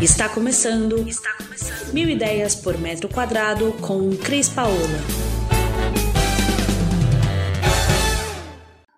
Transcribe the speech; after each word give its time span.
Está 0.00 0.32
começando. 0.32 0.96
Está 1.08 1.36
começando. 1.36 1.92
Mil 1.92 2.08
ideias 2.08 2.54
por 2.54 2.78
metro 2.78 3.08
quadrado 3.12 3.72
com 3.84 4.10
Cris 4.24 4.48
Paola. 4.48 4.76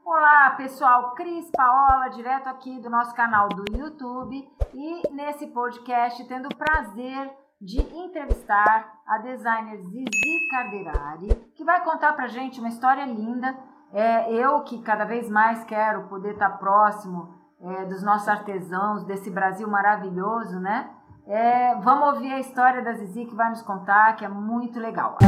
Olá, 0.05 0.51
pessoal. 0.59 1.15
Cris 1.15 1.51
Paola, 1.57 2.09
direto 2.09 2.49
aqui 2.49 2.79
do 2.81 2.91
nosso 2.91 3.15
canal 3.15 3.49
do 3.49 3.65
YouTube 3.75 4.47
e 4.75 5.11
nesse 5.15 5.47
podcast 5.47 6.23
tendo 6.29 6.51
o 6.53 6.55
prazer 6.55 7.31
de 7.59 7.81
entrevistar 7.81 9.01
a 9.07 9.17
designer 9.17 9.79
Zizi 9.79 10.49
Carderari, 10.51 11.29
que 11.57 11.65
vai 11.65 11.83
contar 11.83 12.13
pra 12.13 12.29
gente 12.29 12.61
uma 12.61 12.69
história 12.69 13.07
linda. 13.07 13.57
É, 13.91 14.35
eu 14.35 14.63
que 14.65 14.83
cada 14.83 15.07
vez 15.07 15.31
mais 15.31 15.65
quero 15.65 16.09
poder 16.09 16.35
estar 16.35 16.59
próximo 16.59 17.40
é, 17.63 17.85
dos 17.85 18.03
nossos 18.03 18.29
artesãos, 18.29 19.05
desse 19.05 19.31
Brasil 19.31 19.69
maravilhoso, 19.69 20.59
né? 20.59 20.91
É, 21.27 21.75
vamos 21.77 22.15
ouvir 22.15 22.33
a 22.33 22.41
história 22.41 22.83
da 22.83 22.93
Zizi 22.95 23.27
que 23.27 23.35
vai 23.35 23.51
nos 23.51 23.63
contar, 23.63 24.17
que 24.17 24.25
é 24.25 24.29
muito 24.29 24.81
legal. 24.81 25.19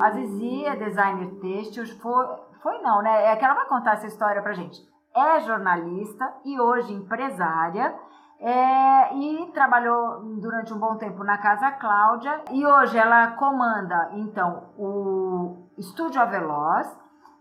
A 0.00 0.10
Zizi 0.10 0.64
é 0.66 0.76
designer 0.76 1.30
têxtil, 1.40 1.86
foi, 2.00 2.26
foi 2.62 2.78
não, 2.82 3.02
né? 3.02 3.26
É 3.26 3.36
que 3.36 3.44
ela 3.44 3.54
vai 3.54 3.66
contar 3.66 3.94
essa 3.94 4.06
história 4.06 4.42
pra 4.42 4.52
gente. 4.52 4.80
É 5.14 5.40
jornalista 5.40 6.32
e 6.44 6.60
hoje 6.60 6.92
empresária. 6.92 7.94
É, 8.42 9.14
e 9.14 9.52
trabalhou 9.52 10.20
durante 10.40 10.72
um 10.72 10.78
bom 10.78 10.96
tempo 10.96 11.22
na 11.22 11.36
Casa 11.36 11.72
Cláudia 11.72 12.42
e 12.50 12.64
hoje 12.64 12.96
ela 12.96 13.32
comanda 13.32 14.12
então 14.14 14.70
o 14.78 15.68
Estúdio 15.76 16.22
Aveloz 16.22 16.88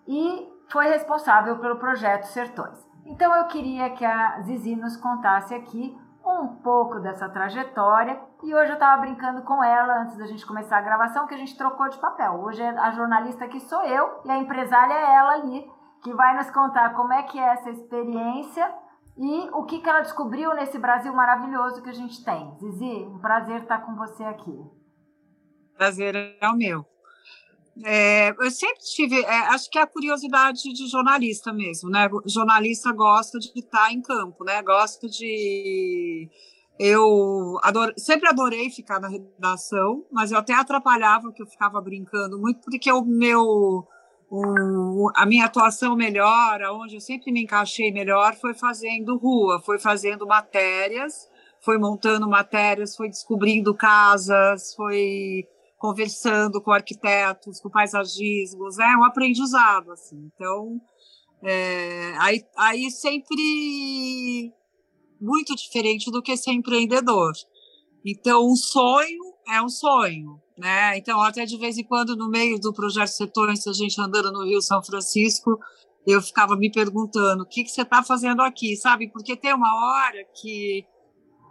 e 0.10 0.52
foi 0.72 0.88
responsável 0.88 1.60
pelo 1.60 1.78
projeto 1.78 2.24
Sertões. 2.24 2.84
Então 3.06 3.34
eu 3.36 3.46
queria 3.46 3.92
que 3.92 4.04
a 4.04 4.42
Zizi 4.42 4.76
nos 4.76 4.98
contasse 4.98 5.54
aqui 5.54 5.96
um 6.26 6.48
pouco 6.48 7.00
dessa 7.00 7.30
trajetória 7.30 8.20
e 8.44 8.54
hoje 8.54 8.72
eu 8.72 8.74
estava 8.74 9.02
brincando 9.02 9.44
com 9.44 9.64
ela 9.64 10.02
antes 10.02 10.18
da 10.18 10.26
gente 10.26 10.46
começar 10.46 10.80
a 10.80 10.82
gravação 10.82 11.28
que 11.28 11.36
a 11.36 11.38
gente 11.38 11.56
trocou 11.56 11.88
de 11.90 11.98
papel. 12.00 12.42
Hoje 12.42 12.62
a 12.64 12.90
jornalista 12.92 13.46
aqui 13.46 13.60
sou 13.60 13.84
eu 13.84 14.22
e 14.26 14.32
a 14.32 14.38
empresária 14.38 14.94
é 14.94 15.16
ela 15.16 15.34
ali 15.34 15.72
que 16.02 16.14
vai 16.14 16.36
nos 16.36 16.50
contar 16.50 16.96
como 16.96 17.14
é 17.14 17.24
que 17.24 17.38
é 17.38 17.54
essa 17.54 17.70
experiência 17.70 18.74
e 19.16 19.50
o 19.52 19.64
que, 19.66 19.80
que 19.80 19.90
ela 19.90 20.02
descobriu 20.02 20.56
nesse 20.56 20.80
Brasil 20.80 21.14
maravilhoso 21.14 21.84
que 21.84 21.90
a 21.90 21.94
gente 21.94 22.24
tem. 22.24 22.56
Zizi, 22.58 23.06
um 23.06 23.20
prazer 23.20 23.62
estar 23.62 23.80
com 23.80 23.96
você 23.96 24.24
aqui. 24.24 24.58
Prazer 25.78 26.16
é 26.16 26.50
o 26.50 26.56
meu. 26.56 26.99
É, 27.84 28.32
eu 28.32 28.52
sempre 28.52 28.80
tive, 28.80 29.22
é, 29.22 29.38
acho 29.48 29.70
que 29.70 29.78
é 29.78 29.82
a 29.82 29.88
curiosidade 29.88 30.74
de 30.74 30.88
jornalista 30.88 31.54
mesmo, 31.54 31.90
né? 31.90 32.10
jornalista 32.26 32.92
gosta 32.92 33.40
de 33.40 33.52
estar 33.56 33.92
em 33.92 34.02
campo, 34.02 34.44
né? 34.44 34.62
Gosta 34.62 35.08
de. 35.08 36.30
Eu 36.78 37.58
adoro, 37.62 37.94
sempre 37.98 38.30
adorei 38.30 38.70
ficar 38.70 39.00
na 39.00 39.10
redação, 39.10 40.06
mas 40.12 40.32
eu 40.32 40.38
até 40.38 40.54
atrapalhava 40.54 41.32
que 41.34 41.42
eu 41.42 41.48
ficava 41.48 41.80
brincando 41.82 42.40
muito, 42.40 42.62
porque 42.62 42.92
o 42.92 43.04
meu. 43.04 43.88
O, 44.32 45.10
a 45.16 45.26
minha 45.26 45.46
atuação 45.46 45.96
melhor, 45.96 46.62
aonde 46.62 46.96
eu 46.96 47.02
sempre 47.02 47.32
me 47.32 47.42
encaixei 47.42 47.92
melhor, 47.92 48.36
foi 48.36 48.54
fazendo 48.54 49.18
rua, 49.18 49.60
foi 49.66 49.80
fazendo 49.80 50.28
matérias, 50.28 51.28
foi 51.62 51.80
montando 51.80 52.30
matérias, 52.30 52.96
foi 52.96 53.10
descobrindo 53.10 53.74
casas, 53.74 54.76
foi 54.76 55.48
conversando 55.80 56.62
com 56.62 56.72
arquitetos, 56.72 57.62
com 57.62 57.70
paisagismos, 57.70 58.78
é 58.78 58.98
um 58.98 59.06
aprendizado, 59.06 59.92
assim. 59.92 60.30
Então, 60.36 60.80
é, 61.42 62.14
aí, 62.20 62.44
aí 62.58 62.92
sempre 62.92 64.54
muito 65.20 65.56
diferente 65.56 66.12
do 66.12 66.22
que 66.22 66.36
ser 66.36 66.52
empreendedor. 66.52 67.32
Então, 68.06 68.46
um 68.46 68.56
sonho 68.56 69.34
é 69.48 69.62
um 69.62 69.70
sonho, 69.70 70.40
né? 70.58 70.98
Então, 70.98 71.22
até 71.22 71.46
de 71.46 71.58
vez 71.58 71.78
em 71.78 71.84
quando, 71.84 72.16
no 72.16 72.30
meio 72.30 72.60
do 72.60 72.74
projeto 72.74 73.10
Setores, 73.10 73.66
a 73.66 73.74
gente 73.74 74.00
andando 74.00 74.32
no 74.32 74.46
Rio 74.46 74.62
São 74.62 74.84
Francisco, 74.84 75.58
eu 76.06 76.22
ficava 76.22 76.58
me 76.58 76.70
perguntando, 76.72 77.44
o 77.44 77.46
que, 77.46 77.64
que 77.64 77.72
você 77.72 77.84
está 77.84 78.04
fazendo 78.04 78.42
aqui, 78.42 78.76
sabe? 78.76 79.10
Porque 79.10 79.36
tem 79.36 79.54
uma 79.54 79.74
hora 79.74 80.26
que 80.42 80.86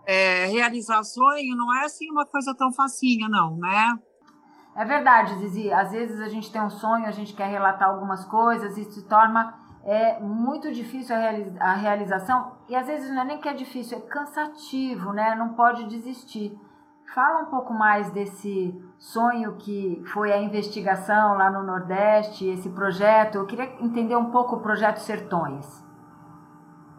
é, 0.07 0.47
realizar 0.47 1.03
sonho 1.03 1.57
não 1.57 1.75
é 1.75 1.85
assim 1.85 2.11
uma 2.11 2.27
coisa 2.27 2.55
tão 2.55 2.73
facinha, 2.73 3.29
não, 3.29 3.57
né? 3.57 3.99
É 4.79 4.85
verdade, 4.85 5.35
Zizi. 5.39 5.73
Às 5.73 5.91
vezes 5.91 6.21
a 6.21 6.29
gente 6.29 6.53
tem 6.53 6.63
um 6.63 6.71
sonho, 6.71 7.05
a 7.07 7.11
gente 7.11 7.35
quer 7.35 7.49
relatar 7.49 7.89
algumas 7.89 8.25
coisas 8.25 8.79
e 8.79 8.85
se 8.85 9.03
torna 9.09 9.53
é, 9.85 10.21
muito 10.21 10.73
difícil 10.73 11.17
a, 11.17 11.71
a 11.71 11.75
realização. 11.75 12.53
E 12.69 12.77
às 12.77 12.87
vezes 12.87 13.11
não 13.11 13.23
é 13.23 13.25
nem 13.25 13.39
que 13.39 13.49
é 13.49 13.53
difícil, 13.53 13.99
é 13.99 14.01
cansativo, 14.03 15.13
né? 15.13 15.35
Não 15.35 15.55
pode 15.55 15.85
desistir. 15.89 16.57
Fala 17.13 17.41
um 17.41 17.47
pouco 17.47 17.75
mais 17.75 18.09
desse 18.13 18.73
sonho 19.01 19.57
que 19.57 20.01
foi 20.13 20.33
a 20.33 20.41
investigação 20.41 21.37
lá 21.37 21.51
no 21.51 21.65
Nordeste, 21.65 22.47
esse 22.47 22.69
projeto. 22.69 23.35
Eu 23.39 23.47
queria 23.47 23.65
entender 23.81 24.15
um 24.15 24.31
pouco 24.31 24.57
o 24.57 24.61
projeto 24.61 24.99
Sertões. 24.99 25.85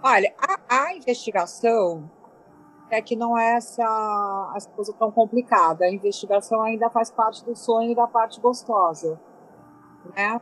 Olha, 0.03 0.33
a, 0.37 0.83
a 0.83 0.93
investigação 0.95 2.11
é 2.89 3.01
que 3.01 3.15
não 3.15 3.37
é 3.37 3.55
essa, 3.55 4.53
essa 4.55 4.69
coisa 4.71 4.93
tão 4.93 5.11
complicada. 5.11 5.85
A 5.85 5.91
investigação 5.91 6.61
ainda 6.61 6.89
faz 6.89 7.11
parte 7.11 7.43
do 7.45 7.55
sonho 7.55 7.91
e 7.91 7.95
da 7.95 8.07
parte 8.07 8.39
gostosa, 8.39 9.19
né? 10.15 10.39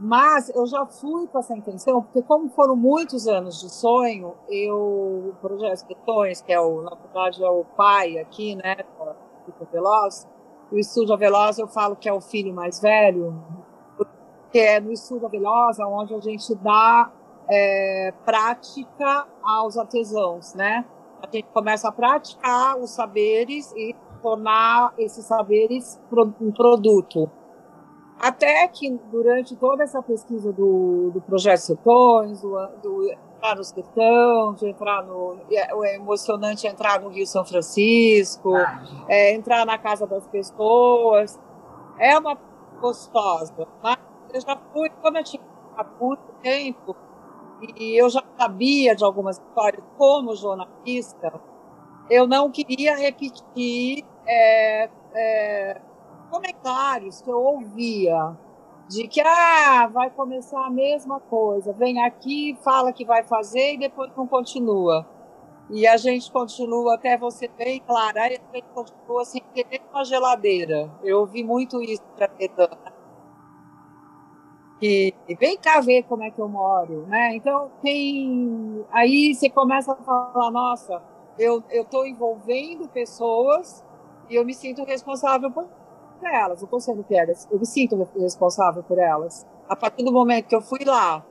Mas 0.00 0.48
eu 0.50 0.64
já 0.66 0.86
fui 0.86 1.26
com 1.26 1.38
essa 1.38 1.56
intenção, 1.56 2.02
porque 2.02 2.22
como 2.22 2.48
foram 2.50 2.76
muitos 2.76 3.26
anos 3.26 3.60
de 3.60 3.68
sonho, 3.68 4.34
eu, 4.48 4.76
o 4.76 5.34
Projeto 5.40 5.86
Questões, 5.86 6.40
que 6.40 6.52
é 6.52 6.60
o, 6.60 6.82
na 6.82 6.94
verdade 6.94 7.42
é 7.42 7.50
o 7.50 7.64
pai 7.64 8.16
aqui, 8.18 8.54
né, 8.54 8.76
do 8.76 9.66
Veloz, 9.72 10.28
o 10.70 10.78
Estúdio 10.78 11.16
Veloz 11.16 11.58
eu 11.58 11.66
falo 11.66 11.96
que 11.96 12.08
é 12.08 12.12
o 12.12 12.20
filho 12.20 12.54
mais 12.54 12.80
velho, 12.80 13.42
porque 13.96 14.58
é 14.58 14.78
no 14.78 14.92
Estúdio 14.92 15.28
Veloz 15.28 15.80
onde 15.80 16.14
a 16.14 16.20
gente 16.20 16.54
dá 16.56 17.10
é, 17.50 18.12
prática 18.24 19.26
aos 19.42 19.76
artesãos, 19.76 20.54
né? 20.54 20.84
A 21.22 21.28
gente 21.30 21.48
começa 21.52 21.88
a 21.88 21.92
praticar 21.92 22.78
os 22.78 22.90
saberes 22.90 23.72
e 23.72 23.94
tornar 24.22 24.92
esses 24.98 25.24
saberes 25.24 26.00
um 26.40 26.52
produto. 26.52 27.30
Até 28.20 28.66
que, 28.66 28.90
durante 29.12 29.54
toda 29.54 29.84
essa 29.84 30.02
pesquisa 30.02 30.52
do, 30.52 31.10
do 31.12 31.20
Projeto 31.20 31.60
Setões, 31.60 32.40
do, 32.40 32.50
do 32.82 33.12
entrar 33.38 33.56
no 33.56 33.64
sertão, 33.64 34.54
de 34.54 34.68
entrar 34.68 35.04
no. 35.04 35.38
É 35.50 35.94
emocionante 35.94 36.66
entrar 36.66 37.00
no 37.00 37.08
Rio 37.08 37.26
São 37.26 37.44
Francisco, 37.44 38.54
é, 39.08 39.34
entrar 39.34 39.64
na 39.64 39.78
casa 39.78 40.06
das 40.06 40.26
pessoas. 40.26 41.38
É 41.98 42.18
uma 42.18 42.36
gostosa. 42.80 43.68
Mas 43.80 43.98
eu 44.34 44.40
já 44.40 44.56
fui, 44.72 44.90
como 45.00 45.16
eu 45.16 45.24
tinha 45.24 45.42
há 45.76 45.84
muito 46.00 46.22
tempo, 46.42 46.96
e 47.60 48.00
eu 48.00 48.08
já 48.08 48.22
sabia 48.38 48.94
de 48.94 49.04
algumas 49.04 49.38
histórias 49.38 49.82
como 49.96 50.34
jornalista, 50.34 51.32
eu 52.10 52.26
não 52.26 52.50
queria 52.50 52.96
repetir 52.96 54.04
é, 54.26 54.90
é, 55.14 55.80
comentários 56.30 57.20
que 57.20 57.30
eu 57.30 57.38
ouvia 57.38 58.36
de 58.88 59.06
que 59.06 59.20
ah, 59.20 59.86
vai 59.92 60.10
começar 60.10 60.64
a 60.64 60.70
mesma 60.70 61.20
coisa, 61.20 61.72
vem 61.74 62.02
aqui, 62.02 62.56
fala 62.64 62.92
que 62.92 63.04
vai 63.04 63.22
fazer 63.22 63.74
e 63.74 63.78
depois 63.78 64.10
não 64.16 64.26
continua. 64.26 65.06
E 65.70 65.86
a 65.86 65.98
gente 65.98 66.32
continua, 66.32 66.94
até 66.94 67.18
você 67.18 67.46
bem 67.48 67.80
clara, 67.80 68.24
a 68.24 68.28
gente 68.30 68.64
continua 68.74 69.24
sem 69.26 69.42
ter 69.52 69.82
uma 69.92 70.02
geladeira. 70.02 70.90
Eu 71.04 71.20
ouvi 71.20 71.44
muito 71.44 71.82
isso 71.82 72.02
para 72.16 72.24
a 72.24 72.87
que 74.78 75.14
vem 75.38 75.58
cá 75.58 75.80
ver 75.80 76.04
como 76.04 76.22
é 76.22 76.30
que 76.30 76.40
eu 76.40 76.48
moro, 76.48 77.04
né? 77.06 77.34
Então 77.34 77.70
tem 77.82 78.84
aí 78.90 79.34
você 79.34 79.50
começa 79.50 79.92
a 79.92 79.96
falar, 79.96 80.50
nossa, 80.50 81.02
eu 81.38 81.62
eu 81.70 81.82
estou 81.82 82.06
envolvendo 82.06 82.88
pessoas 82.88 83.84
e 84.30 84.36
eu 84.36 84.44
me 84.44 84.54
sinto 84.54 84.84
responsável 84.84 85.50
por 85.50 85.66
elas. 86.22 86.60
Eu 86.60 86.66
estou 86.66 86.80
sendo 86.80 87.02
piegas, 87.02 87.48
eu 87.50 87.58
me 87.58 87.66
sinto 87.66 88.08
responsável 88.16 88.82
por 88.82 88.98
elas. 88.98 89.46
A 89.68 89.76
partir 89.76 90.04
do 90.04 90.12
momento 90.12 90.46
que 90.46 90.54
eu 90.54 90.62
fui 90.62 90.84
lá, 90.84 91.24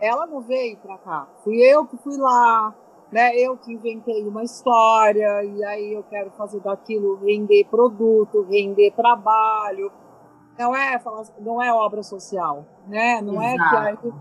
ela 0.00 0.26
não 0.26 0.40
veio 0.40 0.76
para 0.78 0.96
cá, 0.98 1.28
fui 1.44 1.56
eu 1.56 1.86
que 1.86 1.96
fui 1.98 2.16
lá, 2.16 2.74
né? 3.12 3.36
Eu 3.36 3.56
que 3.56 3.72
inventei 3.72 4.26
uma 4.26 4.42
história 4.42 5.44
e 5.44 5.64
aí 5.64 5.92
eu 5.92 6.02
quero 6.04 6.30
fazer 6.30 6.60
daquilo 6.60 7.16
render 7.16 7.64
produto, 7.64 8.46
render 8.48 8.92
trabalho 8.92 9.92
não 10.58 10.74
é, 10.74 11.00
não 11.38 11.62
é 11.62 11.72
obra 11.72 12.02
social, 12.02 12.66
né? 12.86 13.22
Não 13.22 13.40
Exato. 13.42 13.76
é 13.76 13.96
que 13.96 14.12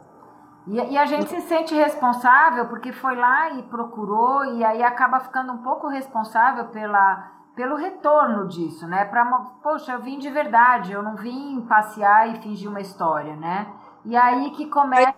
e, 0.68 0.76
e, 0.76 0.98
a 0.98 1.06
gente 1.06 1.30
se 1.30 1.40
sente 1.42 1.74
responsável 1.74 2.68
porque 2.68 2.92
foi 2.92 3.16
lá 3.16 3.52
e 3.52 3.64
procurou 3.64 4.44
e 4.44 4.66
aí 4.66 4.84
acaba 4.84 5.22
ficando 5.22 5.54
um 5.54 5.60
pouco 5.60 5.88
responsável 5.88 6.66
pela, 6.66 7.32
pelo 7.56 7.78
retorno 7.78 8.48
disso, 8.50 8.86
né? 8.86 9.06
Para 9.06 9.26
poxa, 9.64 9.94
eu 9.94 10.02
vim 10.02 10.20
de 10.20 10.30
verdade, 10.30 10.92
eu 10.92 11.02
não 11.02 11.16
vim 11.16 11.62
passear 11.62 12.28
e 12.30 12.42
fingir 12.42 12.70
uma 12.70 12.82
história, 12.82 13.36
né? 13.38 13.74
E 14.04 14.16
aí 14.16 14.52
que 14.52 14.70
começa 14.70 15.16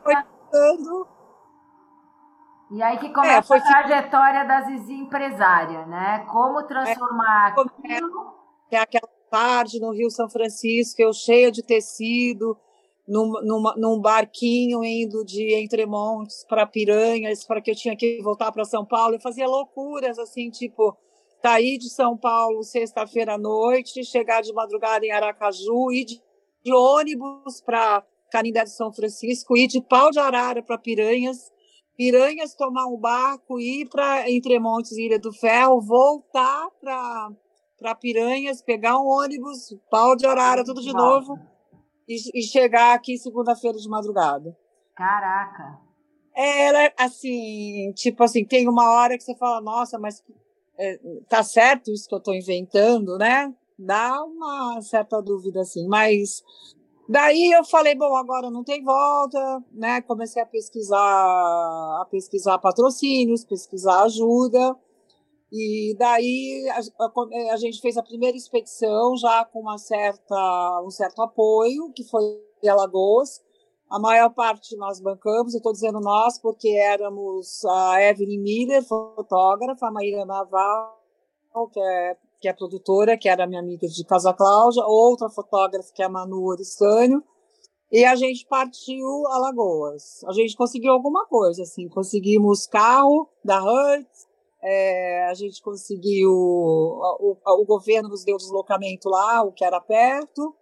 E 2.69 2.83
aí 2.83 2.99
que 2.99 3.09
começa 3.11 3.55
é, 3.55 3.57
a 3.57 3.61
trajetória 3.61 4.45
da 4.45 4.61
Zizi 4.61 4.93
empresária, 4.93 5.83
né? 5.87 6.25
Como 6.31 6.61
transformar 6.63 7.55
é, 7.57 7.61
aquilo... 7.61 8.35
É 8.71 8.77
aquela 8.77 9.18
tarde 9.29 9.79
no 9.79 9.91
Rio 9.91 10.09
São 10.09 10.29
Francisco, 10.29 11.01
eu 11.01 11.13
cheia 11.13 11.51
de 11.51 11.61
tecido, 11.61 12.57
num, 13.07 13.31
num, 13.41 13.63
num 13.75 13.99
barquinho 13.99 14.83
indo 14.83 15.25
de 15.25 15.55
Entremontes 15.55 16.45
para 16.47 16.67
Piranhas, 16.67 17.43
para 17.43 17.59
que 17.59 17.71
eu 17.71 17.75
tinha 17.75 17.95
que 17.95 18.21
voltar 18.21 18.51
para 18.51 18.63
São 18.63 18.85
Paulo. 18.85 19.15
Eu 19.15 19.19
fazia 19.19 19.47
loucuras, 19.47 20.19
assim, 20.19 20.51
tipo, 20.51 20.95
sair 21.41 21.79
de 21.79 21.89
São 21.89 22.15
Paulo 22.15 22.63
sexta-feira 22.63 23.33
à 23.33 23.37
noite, 23.37 24.03
chegar 24.03 24.41
de 24.41 24.53
madrugada 24.53 25.05
em 25.05 25.11
Aracaju, 25.11 25.91
ir 25.91 26.05
de, 26.05 26.21
de 26.63 26.71
ônibus 26.71 27.61
para 27.61 28.05
Canindé 28.31 28.63
de 28.63 28.75
São 28.75 28.93
Francisco, 28.93 29.57
ir 29.57 29.67
de 29.67 29.81
pau 29.81 30.11
de 30.11 30.19
arara 30.19 30.61
para 30.61 30.77
Piranhas, 30.77 31.51
Piranhas 31.97 32.53
tomar 32.53 32.85
um 32.85 32.97
barco, 32.97 33.59
ir 33.59 33.89
para 33.89 34.29
Entremontes 34.29 34.91
Ilha 34.91 35.19
do 35.19 35.33
Ferro, 35.33 35.81
voltar 35.81 36.69
para 36.79 37.31
Piranhas, 37.99 38.61
pegar 38.61 38.99
um 38.99 39.07
ônibus, 39.07 39.75
pau 39.89 40.15
de 40.15 40.25
arara, 40.25 40.63
tudo 40.63 40.81
de 40.81 40.93
novo 40.93 41.37
e, 42.09 42.39
e 42.39 42.43
chegar 42.43 42.95
aqui 42.95 43.17
segunda-feira 43.17 43.77
de 43.77 43.87
madrugada. 43.87 44.57
Caraca! 44.95 45.79
Ela, 46.35 46.91
assim, 46.97 47.91
tipo 47.93 48.23
assim, 48.23 48.43
tem 48.43 48.67
uma 48.67 48.91
hora 48.91 49.17
que 49.17 49.23
você 49.23 49.35
fala, 49.35 49.61
nossa, 49.61 49.99
mas 49.99 50.23
é, 50.77 50.99
tá 51.27 51.43
certo 51.43 51.91
isso 51.91 52.07
que 52.07 52.15
eu 52.15 52.19
estou 52.19 52.33
inventando, 52.33 53.17
né? 53.17 53.53
Dá 53.77 54.23
uma 54.23 54.81
certa 54.81 55.21
dúvida, 55.21 55.61
assim, 55.61 55.87
mas 55.87 56.41
daí 57.07 57.51
eu 57.51 57.63
falei, 57.63 57.95
bom, 57.95 58.15
agora 58.15 58.49
não 58.49 58.63
tem 58.63 58.83
volta, 58.83 59.63
né? 59.71 60.01
Comecei 60.01 60.41
a 60.41 60.45
pesquisar, 60.45 60.97
a 60.97 62.07
pesquisar 62.09 62.57
patrocínios, 62.57 63.45
pesquisar 63.45 64.03
ajuda, 64.03 64.75
e 65.51 65.95
daí 65.97 66.69
a, 66.69 67.05
a, 67.05 67.53
a, 67.53 67.57
gente 67.57 67.81
fez 67.81 67.97
a 67.97 68.03
primeira 68.03 68.37
expedição 68.37 69.17
já 69.17 69.43
com 69.45 69.61
uma 69.61 69.77
certa, 69.79 70.81
um 70.85 70.91
certo 70.91 71.21
apoio, 71.23 71.91
que 71.93 72.03
foi 72.03 72.21
em 72.61 72.67
Alagoas. 72.67 73.41
A 73.89 73.99
maior 73.99 74.29
parte 74.29 74.77
nós 74.77 74.99
bancamos, 75.01 75.53
eu 75.53 75.57
estou 75.57 75.71
dizendo 75.71 75.99
nós, 75.99 76.39
porque 76.39 76.69
éramos 76.69 77.65
a 77.65 78.03
Evelyn 78.03 78.39
Miller, 78.39 78.83
fotógrafa, 78.83 79.87
a 79.87 79.91
Maíra 79.91 80.23
Naval, 80.25 80.99
que 81.73 81.79
é, 81.79 82.17
que 82.39 82.47
é 82.47 82.53
produtora, 82.53 83.17
que 83.17 83.27
era 83.27 83.47
minha 83.47 83.59
amiga 83.59 83.87
de 83.87 84.05
Casa 84.05 84.31
Cláudia, 84.31 84.85
outra 84.85 85.27
fotógrafa, 85.29 85.91
que 85.91 86.03
é 86.03 86.05
a 86.05 86.09
Manu 86.09 86.45
Oristânio, 86.45 87.23
e 87.91 88.05
a 88.05 88.15
gente 88.15 88.45
partiu 88.45 89.25
Alagoas. 89.25 90.23
A 90.25 90.33
gente 90.33 90.55
conseguiu 90.55 90.93
alguma 90.93 91.25
coisa, 91.25 91.63
assim, 91.63 91.89
conseguimos 91.89 92.67
carro 92.67 93.27
da 93.43 93.59
Hertz, 93.59 94.28
é, 94.61 95.25
a 95.29 95.33
gente 95.33 95.61
conseguiu, 95.61 96.31
o, 96.31 97.37
o, 97.45 97.65
governo 97.65 98.09
nos 98.09 98.25
deu 98.25 98.35
deslocamento 98.35 99.07
lá, 99.09 99.41
o 99.41 99.53
que 99.53 99.63
era 99.63 99.79
perto. 99.79 100.55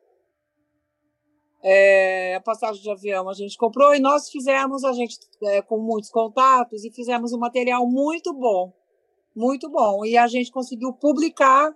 É, 1.63 2.35
a 2.35 2.41
passagem 2.41 2.81
de 2.81 2.91
avião 2.91 3.27
a 3.27 3.33
gente 3.33 3.57
comprou 3.57 3.95
e 3.95 3.99
nós 3.99 4.29
fizemos, 4.29 4.83
a 4.83 4.93
gente 4.93 5.17
é, 5.43 5.61
com 5.63 5.79
muitos 5.79 6.11
contatos, 6.11 6.85
e 6.85 6.91
fizemos 6.91 7.33
um 7.33 7.39
material 7.39 7.87
muito 7.87 8.31
bom, 8.33 8.71
muito 9.35 9.69
bom. 9.69 10.05
E 10.05 10.15
a 10.15 10.27
gente 10.27 10.51
conseguiu 10.51 10.93
publicar, 10.93 11.75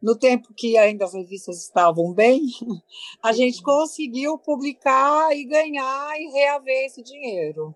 no 0.00 0.18
tempo 0.18 0.52
que 0.54 0.76
ainda 0.76 1.06
as 1.06 1.14
revistas 1.14 1.62
estavam 1.62 2.12
bem, 2.12 2.42
a 3.24 3.32
gente 3.32 3.62
conseguiu 3.62 4.36
publicar 4.36 5.34
e 5.34 5.44
ganhar 5.46 6.20
e 6.20 6.30
reaver 6.32 6.84
esse 6.84 7.02
dinheiro. 7.02 7.74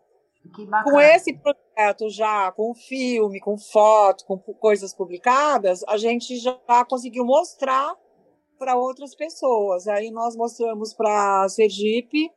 Com 0.85 1.01
esse 1.01 1.33
projeto 1.33 1.66
já, 2.09 2.51
com 2.53 2.75
filme, 2.75 3.41
com 3.41 3.59
foto, 3.59 4.25
com 4.25 4.39
coisas 4.39 4.95
publicadas, 4.95 5.85
a 5.87 5.97
gente 5.97 6.37
já 6.39 6.59
conseguiu 6.89 7.25
mostrar 7.25 7.95
para 8.59 8.77
outras 8.77 9.15
pessoas. 9.15 9.87
Aí 9.87 10.11
nós 10.11 10.35
mostramos 10.37 10.95
para 10.95 11.49
Sergipe 11.49 12.31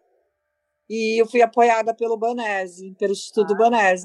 e 0.90 1.22
eu 1.22 1.26
fui 1.26 1.42
apoiada 1.42 1.94
pelo 1.94 2.18
Banese, 2.18 2.96
pelo 2.98 3.14
Instituto 3.14 3.54
ah, 3.54 3.58
Banese. 3.58 4.04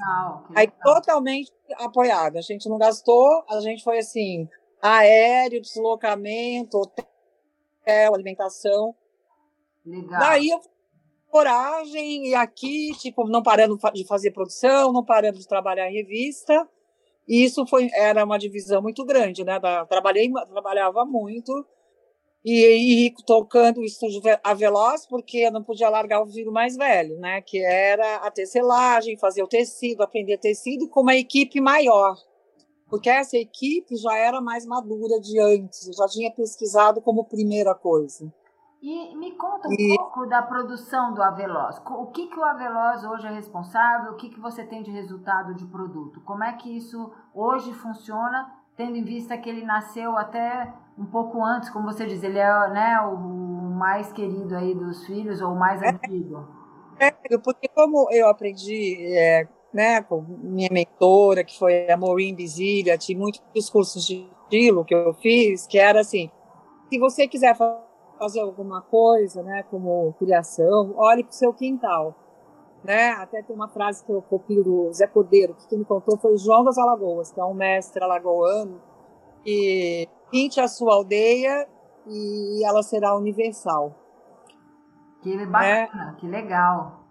Aí 0.55 0.67
totalmente 0.83 1.51
apoiada. 1.77 2.39
A 2.39 2.41
gente 2.41 2.69
não 2.69 2.77
gastou, 2.77 3.43
a 3.49 3.59
gente 3.59 3.83
foi 3.83 3.97
assim, 3.97 4.47
aéreo, 4.81 5.61
deslocamento, 5.61 6.77
hotel, 6.77 8.13
alimentação. 8.13 8.95
Legal. 9.85 10.19
Daí 10.19 10.49
eu 10.49 10.61
coragem 11.29 12.27
e 12.27 12.35
aqui, 12.35 12.91
tipo, 12.97 13.27
não 13.27 13.43
parando 13.43 13.77
de 13.93 14.05
fazer 14.05 14.31
produção, 14.31 14.91
não 14.91 15.03
parando 15.03 15.37
de 15.37 15.47
trabalhar 15.47 15.89
em 15.89 15.93
revista. 15.93 16.67
E 17.27 17.43
isso 17.43 17.65
foi 17.65 17.89
era 17.93 18.23
uma 18.23 18.37
divisão 18.37 18.81
muito 18.81 19.03
grande, 19.03 19.43
né? 19.43 19.59
Da, 19.59 19.85
trabalhei, 19.85 20.31
trabalhava 20.47 21.03
muito 21.05 21.65
e, 22.43 23.07
e 23.07 23.13
tocando 23.25 23.79
o 23.79 23.83
estúdio 23.83 24.21
a 24.43 24.53
Veloz, 24.53 25.07
porque 25.07 25.39
eu 25.39 25.51
não 25.51 25.63
podia 25.63 25.89
largar 25.89 26.21
o 26.21 26.27
filho 26.27 26.51
mais 26.51 26.75
velho, 26.75 27.17
né? 27.17 27.41
Que 27.41 27.63
era 27.63 28.17
a 28.17 28.29
tecelagem, 28.29 29.17
fazer 29.17 29.41
o 29.41 29.47
tecido, 29.47 30.03
aprender 30.03 30.37
tecido 30.37 30.87
com 30.87 31.01
uma 31.01 31.15
equipe 31.15 31.59
maior. 31.59 32.15
Porque 32.87 33.09
essa 33.09 33.35
equipe 33.35 33.95
já 33.95 34.15
era 34.15 34.39
mais 34.39 34.63
madura 34.63 35.19
de 35.19 35.39
antes, 35.39 35.87
eu 35.87 35.93
já 35.93 36.07
tinha 36.07 36.31
pesquisado 36.31 37.01
como 37.01 37.25
primeira 37.25 37.73
coisa. 37.73 38.31
E 38.85 39.15
me 39.15 39.31
conta 39.31 39.67
um 39.67 39.73
e... 39.73 39.97
pouco 39.97 40.27
da 40.27 40.43
produção 40.43 41.11
do 41.11 41.23
Aveloz. 41.23 41.81
O 41.89 42.05
que, 42.05 42.27
que 42.27 42.39
o 42.39 42.43
Aveloz 42.43 43.03
hoje 43.03 43.25
é 43.25 43.31
responsável? 43.31 44.11
O 44.11 44.15
que, 44.15 44.29
que 44.29 44.39
você 44.39 44.63
tem 44.63 44.83
de 44.83 44.91
resultado 44.91 45.55
de 45.55 45.65
produto? 45.65 46.21
Como 46.21 46.43
é 46.43 46.53
que 46.53 46.69
isso 46.69 47.11
hoje 47.33 47.73
funciona, 47.73 48.47
tendo 48.77 48.95
em 48.95 49.03
vista 49.03 49.35
que 49.39 49.49
ele 49.49 49.65
nasceu 49.65 50.15
até 50.15 50.71
um 50.95 51.05
pouco 51.07 51.43
antes, 51.43 51.71
como 51.71 51.91
você 51.91 52.05
diz, 52.05 52.21
ele 52.21 52.37
é 52.37 52.69
né, 52.69 52.99
o 52.99 53.17
mais 53.17 54.13
querido 54.13 54.55
aí 54.55 54.75
dos 54.75 55.03
filhos 55.07 55.41
ou 55.41 55.53
o 55.53 55.59
mais 55.59 55.81
é, 55.81 55.89
antigo? 55.89 56.47
É, 56.99 57.09
porque 57.39 57.67
como 57.67 58.07
eu 58.11 58.29
aprendi 58.29 59.17
é, 59.17 59.47
né, 59.73 60.03
com 60.03 60.21
minha 60.21 60.69
mentora, 60.71 61.43
que 61.43 61.57
foi 61.57 61.89
a 61.89 61.97
Maureen 61.97 62.35
Bizilia, 62.35 62.99
tinha 62.99 63.17
muitos 63.17 63.67
cursos 63.67 64.05
de 64.05 64.29
estilo 64.43 64.85
que 64.85 64.93
eu 64.93 65.11
fiz, 65.15 65.65
que 65.65 65.79
era 65.79 66.01
assim, 66.01 66.29
se 66.87 66.99
você 66.99 67.27
quiser 67.27 67.55
fazer 67.55 67.84
fazer 68.17 68.41
alguma 68.41 68.81
coisa, 68.81 69.43
né, 69.43 69.63
como 69.69 70.13
criação, 70.19 70.93
olhe 70.97 71.23
para 71.23 71.31
o 71.31 71.33
seu 71.33 71.53
quintal. 71.53 72.15
Né? 72.83 73.09
Até 73.11 73.41
tem 73.41 73.55
uma 73.55 73.67
frase 73.67 74.05
que 74.05 74.11
eu 74.11 74.21
copio 74.21 74.63
do 74.63 74.93
Zé 74.93 75.07
Cordeiro, 75.07 75.55
que 75.55 75.67
quem 75.67 75.79
me 75.79 75.85
contou 75.85 76.17
foi 76.17 76.37
João 76.37 76.63
das 76.63 76.77
Alagoas, 76.77 77.31
que 77.31 77.39
é 77.39 77.43
um 77.43 77.53
mestre 77.53 78.03
alagoano, 78.03 78.79
que 79.43 80.07
pinte 80.29 80.59
a 80.59 80.67
sua 80.67 80.93
aldeia 80.93 81.67
e 82.07 82.63
ela 82.63 82.83
será 82.83 83.15
universal. 83.15 83.95
Que 85.21 85.45
bacana, 85.47 86.11
né? 86.11 86.15
que 86.19 86.27
legal. 86.27 87.05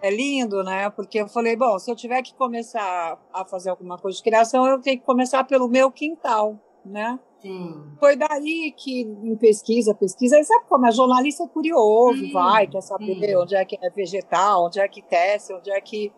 É 0.00 0.10
lindo, 0.10 0.62
né? 0.62 0.88
Porque 0.90 1.20
eu 1.20 1.26
falei, 1.26 1.56
bom, 1.56 1.76
se 1.80 1.90
eu 1.90 1.96
tiver 1.96 2.22
que 2.22 2.32
começar 2.34 3.18
a 3.32 3.44
fazer 3.44 3.70
alguma 3.70 3.98
coisa 3.98 4.16
de 4.16 4.22
criação, 4.22 4.64
eu 4.64 4.80
tenho 4.80 5.00
que 5.00 5.04
começar 5.04 5.42
pelo 5.42 5.68
meu 5.68 5.90
quintal, 5.90 6.56
né? 6.84 7.18
Sim. 7.40 7.92
Foi 8.00 8.16
daí 8.16 8.74
que, 8.76 9.02
em 9.02 9.36
pesquisa, 9.36 9.94
pesquisa, 9.94 10.42
sabe 10.42 10.64
como 10.68 10.86
é? 10.86 10.90
Jornalista 10.90 11.44
é 11.44 11.48
curioso, 11.48 12.18
sim, 12.18 12.32
vai, 12.32 12.66
quer 12.66 12.80
saber 12.80 13.14
sim. 13.14 13.36
onde 13.36 13.54
é 13.54 13.64
que 13.64 13.78
é 13.80 13.90
vegetal, 13.90 14.66
onde 14.66 14.80
é 14.80 14.88
que 14.88 15.02
tece, 15.02 15.54
onde 15.54 15.70
é 15.70 15.80
que. 15.80 16.12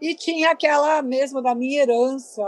E 0.00 0.14
tinha 0.14 0.50
aquela 0.50 1.02
mesmo 1.02 1.42
da 1.42 1.54
minha 1.54 1.82
herança 1.82 2.42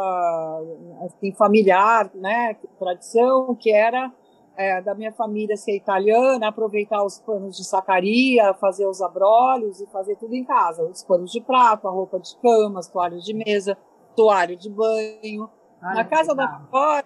assim, 1.05 1.33
familiar, 1.35 2.11
né, 2.15 2.57
tradição, 2.79 3.55
que 3.55 3.71
era 3.71 4.11
é, 4.57 4.81
da 4.81 4.95
minha 4.95 5.13
família 5.13 5.57
ser 5.57 5.77
italiana, 5.77 6.49
aproveitar 6.49 7.05
os 7.05 7.19
panos 7.19 7.57
de 7.57 7.65
sacaria, 7.65 8.55
fazer 8.55 8.87
os 8.87 9.01
abrolhos 9.01 9.81
e 9.81 9.87
fazer 9.89 10.17
tudo 10.17 10.35
em 10.35 10.45
casa. 10.45 10.83
Os 10.83 11.03
panos 11.03 11.31
de 11.31 11.41
prato, 11.41 11.89
a 11.89 11.91
roupa 11.91 12.21
de 12.21 12.37
cama, 12.37 12.79
as 12.79 12.89
toalhas 12.89 13.25
de 13.25 13.35
mesa, 13.35 13.77
toalha 14.17 14.57
de 14.57 14.71
banho. 14.71 15.51
Na 15.81 16.05
casa 16.05 16.33
da 16.33 16.45
avó, 16.45 17.02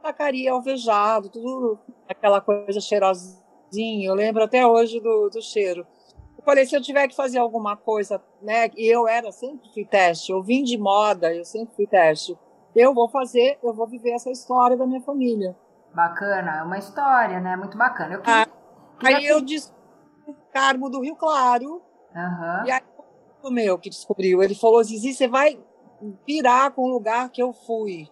tacaria 0.00 0.52
alvejado, 0.52 1.28
tudo 1.28 1.78
aquela 2.08 2.40
coisa 2.40 2.80
cheirosinha. 2.80 4.08
Eu 4.08 4.14
lembro 4.14 4.42
até 4.42 4.66
hoje 4.66 5.00
do, 5.00 5.28
do 5.30 5.42
cheiro. 5.42 5.86
Eu 6.36 6.44
falei, 6.44 6.64
se 6.64 6.74
eu 6.74 6.80
tiver 6.80 7.06
que 7.06 7.14
fazer 7.14 7.38
alguma 7.38 7.76
coisa, 7.76 8.20
né? 8.40 8.70
E 8.76 8.86
eu 8.86 9.06
era, 9.06 9.30
sempre 9.30 9.68
fui 9.72 9.84
teste, 9.84 10.32
eu 10.32 10.42
vim 10.42 10.62
de 10.62 10.78
moda, 10.78 11.34
eu 11.34 11.44
sempre 11.44 11.74
fui 11.74 11.86
teste. 11.86 12.36
Eu 12.74 12.94
vou 12.94 13.08
fazer, 13.08 13.58
eu 13.62 13.74
vou 13.74 13.86
viver 13.86 14.12
essa 14.12 14.30
história 14.30 14.76
da 14.76 14.86
minha 14.86 15.02
família. 15.02 15.56
Bacana, 15.94 16.58
é 16.58 16.62
uma 16.62 16.78
história, 16.78 17.40
né? 17.40 17.56
Muito 17.56 17.76
bacana. 17.76 18.14
Eu 18.14 18.20
queria, 18.20 18.42
ah, 18.42 18.46
queria 18.98 19.16
aí 19.18 19.26
eu 19.26 19.40
disse 19.40 19.72
Carmo 20.52 20.88
do 20.88 21.00
Rio 21.00 21.16
Claro. 21.16 21.82
Uhum. 22.14 22.66
E 22.66 22.70
aí 22.70 22.80
o 23.42 23.50
meu 23.50 23.78
que 23.78 23.90
descobriu, 23.90 24.42
ele 24.42 24.54
falou, 24.54 24.82
Zizi, 24.82 25.14
você 25.14 25.26
vai 25.26 25.58
virar 26.26 26.70
com 26.72 26.82
o 26.82 26.88
lugar 26.88 27.28
que 27.30 27.42
eu 27.42 27.52
fui 27.52 28.08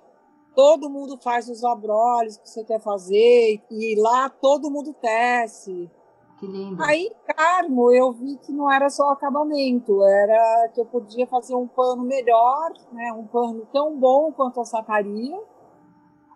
todo 0.58 0.90
mundo 0.90 1.16
faz 1.22 1.48
os 1.48 1.62
abrolhos 1.62 2.36
que 2.36 2.48
você 2.48 2.64
quer 2.64 2.80
fazer 2.80 3.62
e 3.70 3.94
lá 3.96 4.28
todo 4.28 4.68
mundo 4.68 4.92
tece. 4.92 5.88
Que 6.40 6.48
lindo. 6.48 6.82
Aí, 6.82 7.12
Carmo, 7.28 7.92
eu 7.92 8.10
vi 8.10 8.36
que 8.38 8.50
não 8.50 8.68
era 8.68 8.90
só 8.90 9.10
acabamento, 9.10 10.02
era 10.02 10.68
que 10.74 10.80
eu 10.80 10.84
podia 10.84 11.28
fazer 11.28 11.54
um 11.54 11.68
pano 11.68 12.02
melhor, 12.02 12.72
né, 12.90 13.12
um 13.12 13.24
pano 13.24 13.68
tão 13.72 13.96
bom 13.96 14.32
quanto 14.32 14.60
a 14.60 14.64
sacaria, 14.64 15.40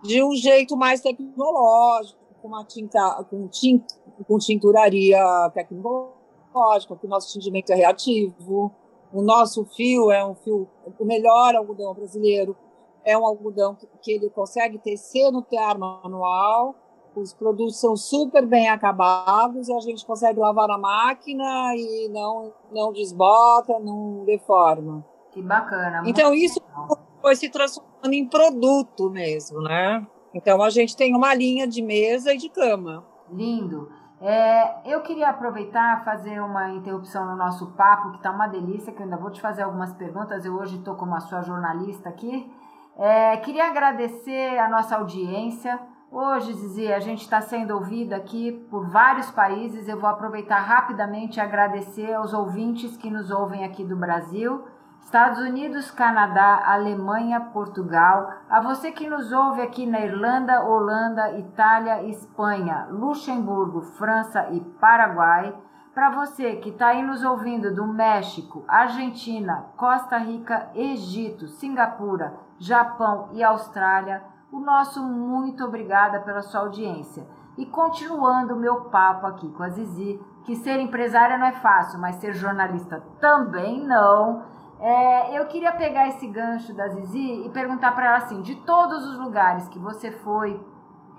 de 0.04 0.22
um 0.22 0.32
jeito 0.36 0.76
mais 0.76 1.00
tecnológico, 1.00 2.20
com 2.40 2.46
uma 2.46 2.64
tinta, 2.64 3.26
com, 3.28 3.48
tinta, 3.48 3.92
com 4.28 4.38
tinturaria 4.38 5.50
tecnológica, 5.52 6.94
que 6.94 7.06
o 7.06 7.10
nosso 7.10 7.32
tingimento 7.32 7.72
é 7.72 7.74
reativo, 7.74 8.72
o 9.12 9.20
nosso 9.20 9.64
fio 9.64 10.12
é 10.12 10.24
um 10.24 10.36
fio, 10.36 10.68
o 10.96 11.04
melhor 11.04 11.56
algodão 11.56 11.92
brasileiro, 11.92 12.56
é 13.04 13.16
um 13.16 13.26
algodão 13.26 13.74
que, 13.74 13.86
que 14.00 14.12
ele 14.12 14.30
consegue 14.30 14.78
tecer 14.78 15.30
no 15.30 15.42
tear 15.42 15.78
manual, 15.78 16.74
os 17.14 17.32
produtos 17.34 17.78
são 17.78 17.96
super 17.96 18.46
bem 18.46 18.68
acabados 18.68 19.68
e 19.68 19.72
a 19.72 19.80
gente 19.80 20.04
consegue 20.06 20.38
lavar 20.38 20.66
na 20.66 20.78
máquina 20.78 21.74
e 21.76 22.08
não, 22.08 22.52
não 22.72 22.92
desbota, 22.92 23.78
não 23.78 24.24
deforma. 24.24 25.04
Que 25.30 25.42
bacana. 25.42 26.02
Então, 26.06 26.32
isso 26.34 26.60
legal. 26.60 26.98
foi 27.20 27.36
se 27.36 27.48
transformando 27.50 28.12
em 28.12 28.26
produto 28.26 29.10
mesmo, 29.10 29.60
né? 29.60 30.06
Então, 30.34 30.62
a 30.62 30.70
gente 30.70 30.96
tem 30.96 31.14
uma 31.14 31.34
linha 31.34 31.66
de 31.66 31.82
mesa 31.82 32.32
e 32.32 32.38
de 32.38 32.48
cama. 32.48 33.04
Lindo. 33.30 33.90
É, 34.20 34.94
eu 34.94 35.02
queria 35.02 35.30
aproveitar 35.30 36.04
fazer 36.04 36.40
uma 36.40 36.70
interrupção 36.70 37.26
no 37.26 37.36
nosso 37.36 37.72
papo, 37.72 38.10
que 38.12 38.18
está 38.18 38.30
uma 38.30 38.46
delícia, 38.46 38.92
que 38.92 39.00
eu 39.00 39.04
ainda 39.04 39.16
vou 39.16 39.30
te 39.30 39.40
fazer 39.40 39.62
algumas 39.62 39.92
perguntas. 39.94 40.44
Eu 40.44 40.54
hoje 40.54 40.76
estou 40.76 40.94
como 40.94 41.14
a 41.14 41.20
sua 41.20 41.42
jornalista 41.42 42.08
aqui. 42.08 42.50
É, 42.96 43.36
queria 43.38 43.66
agradecer 43.66 44.58
a 44.58 44.68
nossa 44.68 44.96
audiência. 44.96 45.80
Hoje, 46.10 46.52
Zizi, 46.52 46.92
a 46.92 47.00
gente 47.00 47.22
está 47.22 47.40
sendo 47.40 47.72
ouvido 47.74 48.12
aqui 48.12 48.52
por 48.70 48.86
vários 48.90 49.30
países. 49.30 49.88
Eu 49.88 49.98
vou 49.98 50.10
aproveitar 50.10 50.58
rapidamente 50.58 51.38
e 51.38 51.40
agradecer 51.40 52.12
aos 52.12 52.34
ouvintes 52.34 52.96
que 52.98 53.10
nos 53.10 53.30
ouvem 53.30 53.64
aqui 53.64 53.82
do 53.82 53.96
Brasil, 53.96 54.62
Estados 55.00 55.38
Unidos, 55.38 55.90
Canadá, 55.90 56.64
Alemanha, 56.66 57.40
Portugal. 57.40 58.30
A 58.48 58.60
você 58.60 58.92
que 58.92 59.08
nos 59.08 59.32
ouve 59.32 59.62
aqui 59.62 59.86
na 59.86 60.00
Irlanda, 60.00 60.62
Holanda, 60.62 61.38
Itália, 61.38 62.02
Espanha, 62.04 62.88
Luxemburgo, 62.90 63.80
França 63.80 64.48
e 64.50 64.60
Paraguai. 64.60 65.54
Para 65.94 66.10
você 66.10 66.56
que 66.56 66.70
está 66.70 66.88
aí 66.88 67.02
nos 67.02 67.22
ouvindo 67.22 67.74
do 67.74 67.86
México, 67.86 68.64
Argentina, 68.66 69.66
Costa 69.76 70.16
Rica, 70.16 70.70
Egito, 70.74 71.48
Singapura, 71.48 72.34
Japão 72.58 73.28
e 73.32 73.42
Austrália 73.42 74.22
o 74.52 74.60
nosso 74.60 75.02
muito 75.02 75.64
obrigada 75.64 76.20
pela 76.20 76.42
sua 76.42 76.60
audiência. 76.60 77.26
E 77.56 77.64
continuando 77.64 78.54
o 78.54 78.58
meu 78.58 78.82
papo 78.90 79.26
aqui 79.26 79.50
com 79.50 79.62
a 79.62 79.70
Zizi, 79.70 80.20
que 80.44 80.54
ser 80.56 80.78
empresária 80.78 81.38
não 81.38 81.46
é 81.46 81.52
fácil, 81.52 81.98
mas 81.98 82.16
ser 82.16 82.34
jornalista 82.34 83.02
também 83.18 83.82
não. 83.82 84.44
É, 84.78 85.38
eu 85.38 85.46
queria 85.46 85.72
pegar 85.72 86.08
esse 86.08 86.26
gancho 86.26 86.74
da 86.74 86.88
Zizi 86.88 87.46
e 87.46 87.50
perguntar 87.50 87.92
para 87.92 88.06
ela 88.06 88.16
assim: 88.18 88.42
de 88.42 88.56
todos 88.56 89.06
os 89.06 89.18
lugares 89.18 89.68
que 89.68 89.78
você 89.78 90.10
foi 90.10 90.62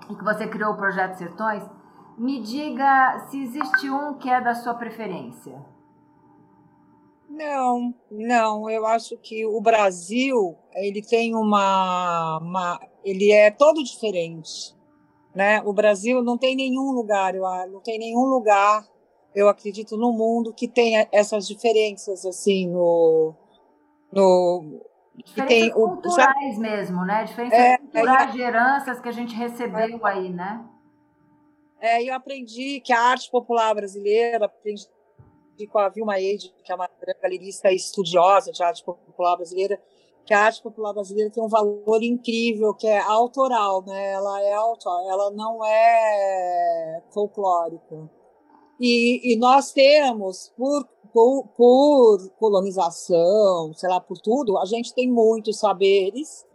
e 0.08 0.14
que 0.14 0.24
você 0.24 0.46
criou 0.46 0.72
o 0.72 0.76
Projeto 0.76 1.14
Sertões, 1.14 1.68
me 2.18 2.40
diga 2.40 3.26
se 3.28 3.42
existe 3.42 3.90
um 3.90 4.14
que 4.14 4.28
é 4.30 4.40
da 4.40 4.54
sua 4.54 4.74
preferência. 4.74 5.64
Não, 7.28 7.92
não. 8.10 8.70
Eu 8.70 8.86
acho 8.86 9.16
que 9.18 9.44
o 9.44 9.60
Brasil 9.60 10.56
ele 10.74 11.02
tem 11.02 11.34
uma, 11.34 12.38
uma 12.38 12.80
ele 13.04 13.32
é 13.32 13.50
todo 13.50 13.82
diferente, 13.82 14.74
né? 15.34 15.60
O 15.64 15.72
Brasil 15.72 16.22
não 16.22 16.38
tem 16.38 16.54
nenhum 16.54 16.92
lugar, 16.92 17.34
eu 17.34 17.42
não 17.70 17.80
tem 17.80 17.98
nenhum 17.98 18.24
lugar, 18.26 18.84
eu 19.34 19.48
acredito 19.48 19.96
no 19.96 20.12
mundo 20.12 20.54
que 20.54 20.68
tenha 20.68 21.08
essas 21.10 21.46
diferenças 21.46 22.24
assim 22.24 22.68
no 22.68 23.34
no 24.12 24.80
que 25.24 25.42
tem 25.42 25.70
culturais 25.70 26.56
o, 26.56 26.60
mesmo, 26.60 27.04
né? 27.04 27.24
Diferenças 27.24 27.58
é, 27.58 27.78
culturais 27.78 28.28
é, 28.28 28.32
de 28.32 28.40
heranças 28.40 29.00
que 29.00 29.08
a 29.08 29.12
gente 29.12 29.34
recebeu 29.34 30.06
é, 30.06 30.10
aí, 30.10 30.28
né? 30.28 30.64
É, 31.84 32.02
eu 32.02 32.14
aprendi 32.14 32.80
que 32.80 32.94
a 32.94 32.98
arte 32.98 33.30
popular 33.30 33.74
brasileira, 33.74 34.46
aprendi 34.46 34.88
com 35.70 35.78
a 35.78 35.90
Vilma 35.90 36.18
Eide, 36.18 36.50
que 36.64 36.72
é 36.72 36.74
uma 36.74 36.88
galerista 37.20 37.70
estudiosa 37.70 38.50
de 38.50 38.62
arte 38.62 38.82
popular 38.82 39.36
brasileira, 39.36 39.78
que 40.24 40.32
a 40.32 40.46
arte 40.46 40.62
popular 40.62 40.94
brasileira 40.94 41.30
tem 41.30 41.44
um 41.44 41.48
valor 41.48 42.02
incrível, 42.02 42.72
que 42.72 42.86
é 42.86 43.02
autoral, 43.02 43.84
né? 43.84 44.12
Ela 44.12 44.40
é 44.40 44.54
autoral, 44.54 45.10
ela 45.10 45.30
não 45.32 45.62
é 45.62 47.02
folclórica. 47.12 48.10
E, 48.80 49.34
e 49.34 49.36
nós 49.36 49.70
temos, 49.70 50.54
por, 50.56 50.88
por, 51.12 51.48
por, 51.54 52.30
colonização, 52.38 53.74
sei 53.74 53.90
lá, 53.90 54.00
por 54.00 54.16
tudo, 54.16 54.56
a 54.56 54.64
gente 54.64 54.94
tem 54.94 55.12
muitos 55.12 55.58
saberes. 55.58 56.46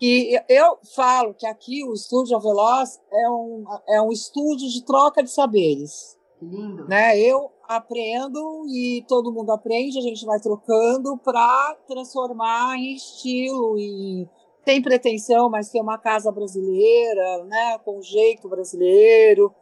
E 0.00 0.40
eu 0.48 0.78
falo 0.94 1.34
que 1.34 1.46
aqui 1.46 1.84
o 1.84 1.92
Estúdio 1.92 2.40
Veloz 2.40 2.98
é 3.12 3.30
um, 3.30 3.64
é 3.86 4.00
um 4.00 4.10
estúdio 4.10 4.68
de 4.68 4.82
troca 4.84 5.22
de 5.22 5.30
saberes. 5.30 6.16
Lindo. 6.40 6.88
Né? 6.88 7.18
Eu 7.20 7.50
aprendo 7.68 8.64
e 8.66 9.04
todo 9.06 9.32
mundo 9.32 9.52
aprende, 9.52 9.98
a 9.98 10.02
gente 10.02 10.24
vai 10.24 10.40
trocando 10.40 11.18
para 11.18 11.76
transformar 11.86 12.76
em 12.76 12.94
estilo 12.94 13.78
e 13.78 14.26
sem 14.64 14.80
pretensão, 14.80 15.50
mas 15.50 15.70
ter 15.70 15.80
uma 15.80 15.98
casa 15.98 16.32
brasileira, 16.32 17.44
né, 17.44 17.78
com 17.84 18.00
jeito 18.00 18.48
brasileiro. 18.48 19.54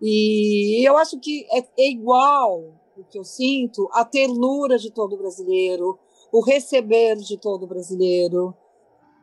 E 0.00 0.86
eu 0.86 0.96
acho 0.96 1.18
que 1.20 1.46
é, 1.50 1.58
é 1.78 1.90
igual 1.90 2.74
o 2.96 3.04
que 3.04 3.18
eu 3.18 3.24
sinto 3.24 3.88
a 3.92 4.04
ternura 4.04 4.78
de 4.78 4.90
todo 4.90 5.16
brasileiro, 5.16 5.98
o 6.32 6.42
receber 6.42 7.16
de 7.16 7.38
todo 7.38 7.66
brasileiro. 7.66 8.54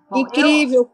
Bom, 0.10 0.20
Incrível 0.20 0.84
eu... 0.84 0.90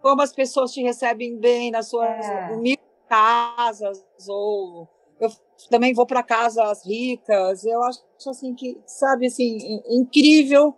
como 0.00 0.22
as 0.22 0.32
pessoas 0.32 0.72
te 0.72 0.82
recebem 0.82 1.38
bem 1.38 1.70
nas 1.70 1.88
suas 1.88 2.08
é. 2.08 2.76
casas 3.08 4.04
ou 4.28 4.88
eu 5.22 5.30
também 5.70 5.94
vou 5.94 6.04
para 6.04 6.22
casas 6.22 6.84
ricas. 6.84 7.64
Eu 7.64 7.82
acho 7.84 8.00
assim 8.28 8.54
que, 8.54 8.80
sabe, 8.84 9.26
assim, 9.26 9.80
incrível. 9.88 10.74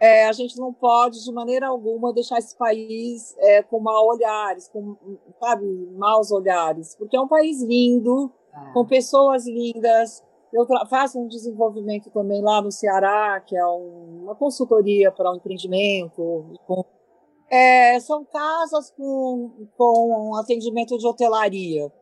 É, 0.00 0.26
a 0.26 0.32
gente 0.32 0.58
não 0.58 0.72
pode, 0.72 1.22
de 1.22 1.30
maneira 1.30 1.68
alguma, 1.68 2.12
deixar 2.12 2.38
esse 2.38 2.56
país 2.56 3.36
é, 3.38 3.62
com 3.62 3.78
maus 3.78 4.16
olhares, 4.16 4.68
com, 4.68 4.96
sabe, 5.38 5.64
maus 5.96 6.32
olhares, 6.32 6.96
porque 6.96 7.16
é 7.16 7.20
um 7.20 7.28
país 7.28 7.62
lindo, 7.62 8.32
é. 8.52 8.72
com 8.72 8.84
pessoas 8.84 9.46
lindas. 9.46 10.24
Eu 10.52 10.66
faço 10.88 11.20
um 11.20 11.28
desenvolvimento 11.28 12.10
também 12.10 12.42
lá 12.42 12.60
no 12.60 12.72
Ceará, 12.72 13.40
que 13.46 13.56
é 13.56 13.64
um, 13.64 14.22
uma 14.24 14.34
consultoria 14.34 15.12
para 15.12 15.30
o 15.30 15.34
um 15.34 15.36
empreendimento. 15.36 16.46
Com, 16.66 16.84
é, 17.52 18.00
são 18.00 18.24
casas 18.24 18.90
com, 18.92 19.68
com 19.76 20.34
atendimento 20.40 20.96
de 20.96 21.06
hotelaria. 21.06 21.92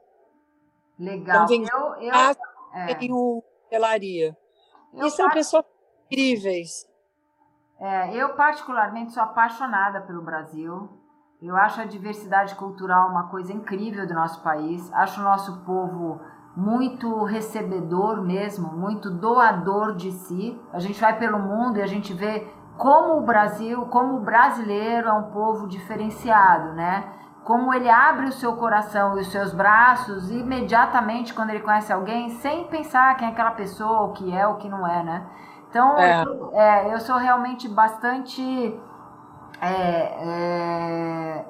Legal. 0.96 1.44
Então, 1.50 1.96
eu, 1.96 2.02
eu, 2.04 2.12
casa, 2.12 2.38
é. 2.72 2.94
tem 2.94 3.12
um 3.12 3.42
hotelaria. 3.66 4.36
Eu 4.94 5.06
e 5.06 5.10
são 5.10 5.28
pessoas 5.30 5.64
incríveis. 6.06 6.86
É, 7.80 8.14
eu, 8.14 8.36
particularmente, 8.36 9.12
sou 9.12 9.24
apaixonada 9.24 10.00
pelo 10.02 10.22
Brasil. 10.22 10.88
Eu 11.42 11.56
acho 11.56 11.80
a 11.80 11.84
diversidade 11.84 12.54
cultural 12.54 13.08
uma 13.08 13.28
coisa 13.28 13.52
incrível 13.52 14.06
do 14.06 14.14
nosso 14.14 14.40
país. 14.44 14.92
Acho 14.92 15.20
o 15.20 15.24
nosso 15.24 15.64
povo 15.64 16.20
muito 16.56 17.24
recebedor 17.24 18.22
mesmo, 18.22 18.72
muito 18.72 19.10
doador 19.10 19.96
de 19.96 20.12
si. 20.12 20.60
A 20.72 20.78
gente 20.78 21.00
vai 21.00 21.18
pelo 21.18 21.38
mundo 21.40 21.78
e 21.78 21.82
a 21.82 21.86
gente 21.86 22.12
vê 22.12 22.46
como 22.80 23.18
o 23.18 23.20
Brasil, 23.20 23.82
como 23.86 24.16
o 24.16 24.20
brasileiro 24.20 25.08
é 25.08 25.12
um 25.12 25.30
povo 25.30 25.68
diferenciado, 25.68 26.72
né? 26.72 27.04
como 27.44 27.72
ele 27.74 27.88
abre 27.88 28.26
o 28.26 28.32
seu 28.32 28.54
coração 28.56 29.16
e 29.16 29.22
os 29.22 29.32
seus 29.32 29.52
braços 29.52 30.30
imediatamente 30.30 31.34
quando 31.34 31.50
ele 31.50 31.60
conhece 31.60 31.92
alguém, 31.92 32.30
sem 32.30 32.64
pensar 32.68 33.16
quem 33.16 33.28
é 33.28 33.30
aquela 33.32 33.50
pessoa, 33.52 34.02
o 34.02 34.12
que 34.12 34.34
é, 34.34 34.46
o 34.46 34.56
que 34.56 34.68
não 34.68 34.86
é, 34.86 35.02
né? 35.02 35.26
Então, 35.68 35.98
é. 35.98 36.22
Eu, 36.22 36.50
é, 36.52 36.94
eu 36.94 37.00
sou 37.00 37.16
realmente 37.16 37.68
bastante. 37.68 38.80
É, 39.60 39.68
é, 40.28 41.44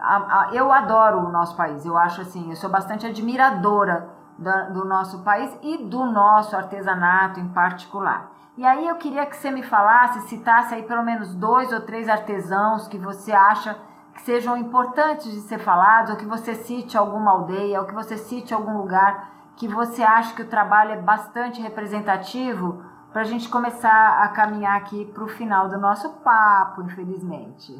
a, 0.00 0.16
a, 0.16 0.50
eu 0.52 0.72
adoro 0.72 1.26
o 1.26 1.30
nosso 1.30 1.56
país, 1.56 1.84
eu 1.84 1.96
acho 1.96 2.20
assim, 2.22 2.50
eu 2.50 2.56
sou 2.56 2.70
bastante 2.70 3.06
admiradora 3.06 4.08
do, 4.38 4.72
do 4.72 4.84
nosso 4.84 5.22
país 5.22 5.56
e 5.62 5.78
do 5.78 6.06
nosso 6.06 6.56
artesanato 6.56 7.40
em 7.40 7.48
particular. 7.48 8.30
E 8.58 8.64
aí 8.64 8.88
eu 8.88 8.96
queria 8.96 9.24
que 9.24 9.36
você 9.36 9.52
me 9.52 9.62
falasse, 9.62 10.28
citasse 10.28 10.74
aí 10.74 10.82
pelo 10.82 11.04
menos 11.04 11.32
dois 11.32 11.72
ou 11.72 11.80
três 11.82 12.08
artesãos 12.08 12.88
que 12.88 12.98
você 12.98 13.30
acha 13.30 13.78
que 14.12 14.22
sejam 14.22 14.56
importantes 14.56 15.30
de 15.30 15.42
ser 15.42 15.60
falados, 15.60 16.10
ou 16.10 16.16
que 16.16 16.26
você 16.26 16.56
cite 16.56 16.98
alguma 16.98 17.30
aldeia, 17.30 17.80
ou 17.80 17.86
que 17.86 17.94
você 17.94 18.16
cite 18.16 18.52
algum 18.52 18.76
lugar 18.78 19.52
que 19.56 19.68
você 19.68 20.02
acha 20.02 20.34
que 20.34 20.42
o 20.42 20.48
trabalho 20.48 20.90
é 20.90 21.00
bastante 21.00 21.62
representativo, 21.62 22.82
para 23.12 23.22
a 23.22 23.24
gente 23.24 23.48
começar 23.48 24.24
a 24.24 24.28
caminhar 24.30 24.76
aqui 24.76 25.04
para 25.04 25.22
o 25.22 25.28
final 25.28 25.68
do 25.68 25.78
nosso 25.78 26.14
papo, 26.24 26.82
infelizmente. 26.82 27.78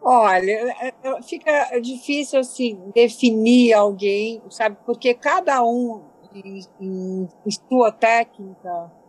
Olha, 0.00 0.74
fica 1.28 1.78
difícil 1.78 2.40
assim 2.40 2.90
definir 2.94 3.74
alguém, 3.74 4.42
sabe? 4.48 4.78
Porque 4.86 5.12
cada 5.12 5.62
um 5.62 6.04
em, 6.34 7.28
em 7.44 7.50
sua 7.68 7.92
técnica 7.92 9.01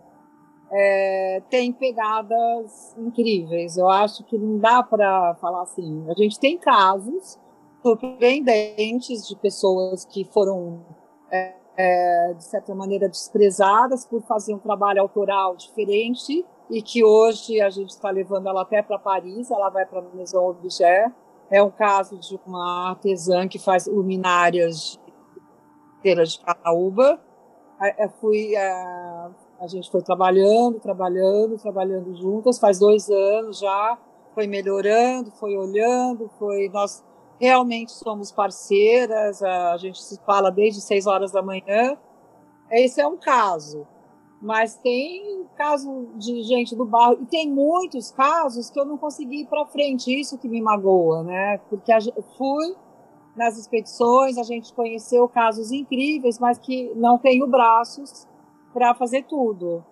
é, 0.74 1.42
tem 1.50 1.72
pegadas 1.72 2.96
incríveis. 2.98 3.78
Eu 3.78 3.88
acho 3.90 4.24
que 4.24 4.38
não 4.38 4.58
dá 4.58 4.82
para 4.82 5.36
falar 5.36 5.62
assim. 5.62 6.04
A 6.10 6.14
gente 6.14 6.40
tem 6.40 6.58
casos 6.58 7.40
surpreendentes 7.82 9.28
de 9.28 9.36
pessoas 9.36 10.04
que 10.04 10.26
foram 10.26 10.84
é, 11.32 11.54
é, 11.78 12.34
de 12.34 12.44
certa 12.44 12.74
maneira 12.74 13.08
desprezadas 13.08 14.06
por 14.06 14.24
fazer 14.24 14.56
um 14.56 14.60
trabalho 14.60 15.02
autoral 15.02 15.56
diferente 15.56 16.44
e 16.70 16.82
que 16.82 17.04
hoje 17.04 17.62
a 17.62 17.70
gente 17.70 17.90
está 17.90 18.10
levando 18.10 18.48
ela 18.48 18.64
até 18.64 18.82
para 18.82 18.98
Paris, 18.98 19.52
ela 19.52 19.70
vai 19.70 19.86
para 19.86 20.00
a 20.00 20.16
Maison 20.16 20.50
Objet. 20.50 21.14
É 21.52 21.62
um 21.62 21.70
caso 21.70 22.18
de 22.18 22.40
uma 22.48 22.90
artesã 22.90 23.48
que 23.48 23.60
faz 23.60 23.86
luminárias 23.86 24.98
de 24.98 25.04
de 26.16 26.40
Caraúba. 26.40 27.20
Eu 27.98 28.10
fui, 28.20 28.56
a, 29.60 29.68
gente 29.68 29.90
foi 29.90 30.02
trabalhando, 30.02 30.80
trabalhando, 30.80 31.58
trabalhando 31.58 32.16
juntas, 32.16 32.60
faz 32.60 32.80
dois 32.80 33.10
anos 33.10 33.60
já, 33.60 33.98
foi 34.34 34.48
melhorando, 34.48 35.32
foi 35.32 35.58
olhando, 35.58 36.30
foi 36.40 36.70
nós 36.70 37.04
realmente 37.40 37.92
somos 37.92 38.32
parceiras, 38.32 39.42
a 39.44 39.78
gente 39.78 40.02
se 40.02 40.20
fala 40.26 40.50
desde 40.52 40.82
seis 40.82 41.08
horas 41.08 41.32
da 41.32 41.42
manhã. 41.42 41.98
Esse 42.72 43.02
é 43.02 43.08
um 43.08 43.18
caso 43.18 43.86
mas 44.44 44.76
tem 44.76 45.46
caso 45.56 46.10
de 46.18 46.44
gente 46.44 46.76
do 46.76 46.84
barro, 46.84 47.18
e 47.22 47.26
tem 47.26 47.50
muitos 47.50 48.12
casos 48.12 48.70
que 48.70 48.78
eu 48.78 48.84
não 48.84 48.98
consegui 48.98 49.44
ir 49.44 49.46
para 49.46 49.66
frente, 49.66 50.14
isso 50.20 50.38
que 50.38 50.50
me 50.50 50.62
magoa, 50.62 51.24
né? 51.24 51.60
Porque 51.70 51.90
a, 51.94 52.00
fui 52.38 52.76
nas 53.38 53.58
expedições, 53.58 54.38
a 54.38 54.44
gente 54.44 54.74
conheceu 54.74 55.30
casos 55.30 55.72
incríveis, 55.72 56.40
mas 56.40 56.58
que 56.58 56.92
não 56.94 57.18
tenho 57.18 57.48
braços 57.48 58.28
para 58.74 58.94
fazer 58.94 59.24
tudo. 59.24 59.84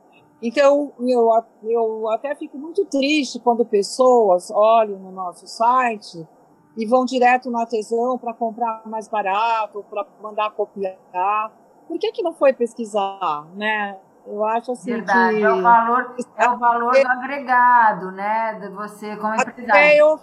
Então, 0.41 0.91
eu, 0.99 1.29
eu 1.63 2.09
até 2.09 2.33
fico 2.35 2.57
muito 2.57 2.83
triste 2.85 3.39
quando 3.39 3.63
pessoas 3.63 4.49
olham 4.49 4.97
no 4.97 5.11
nosso 5.11 5.47
site 5.47 6.27
e 6.75 6.85
vão 6.85 7.05
direto 7.05 7.51
no 7.51 7.59
artesão 7.59 8.17
para 8.17 8.33
comprar 8.33 8.81
mais 8.85 9.07
barato, 9.07 9.85
para 9.89 10.05
mandar 10.21 10.49
copiar. 10.51 11.51
Por 11.87 11.99
que, 11.99 12.11
que 12.11 12.23
não 12.23 12.33
foi 12.33 12.53
pesquisar, 12.53 13.45
né? 13.53 13.99
Eu 14.25 14.43
acho 14.45 14.71
assim 14.71 14.91
Verdade, 14.91 15.37
que... 15.37 15.43
é 15.43 15.51
o 15.51 15.61
valor, 15.61 16.15
é 16.37 16.49
o 16.49 16.57
valor 16.57 16.93
do 16.93 17.07
agregado, 17.07 18.11
né? 18.11 18.59
De 18.59 18.69
você 18.69 19.15
como 19.17 19.35
empresário. 19.35 19.69
Até 19.69 19.95
eu, 19.97 20.19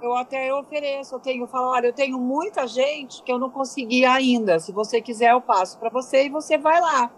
eu 0.00 0.16
até 0.16 0.54
ofereço, 0.54 1.14
eu 1.14 1.20
tenho, 1.20 1.44
eu 1.44 1.48
falo, 1.48 1.68
olha, 1.68 1.86
eu 1.86 1.92
tenho 1.92 2.18
muita 2.18 2.66
gente 2.66 3.22
que 3.22 3.30
eu 3.30 3.38
não 3.38 3.50
consegui 3.50 4.04
ainda. 4.04 4.58
Se 4.58 4.72
você 4.72 5.00
quiser, 5.00 5.32
eu 5.32 5.40
passo 5.40 5.78
para 5.78 5.90
você 5.90 6.26
e 6.26 6.28
você 6.28 6.58
vai 6.58 6.80
lá. 6.80 7.10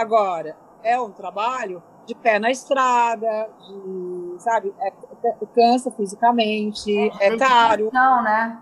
Agora, 0.00 0.56
é 0.82 0.98
um 0.98 1.10
trabalho 1.10 1.82
de 2.06 2.14
pé 2.14 2.38
na 2.38 2.50
estrada, 2.50 3.50
de, 3.60 4.34
sabe, 4.38 4.74
é, 4.80 4.88
é 4.88 5.46
cansa 5.54 5.90
fisicamente, 5.90 6.90
é, 7.20 7.26
é 7.26 7.36
caro. 7.36 7.90
Não, 7.92 8.22
né? 8.22 8.58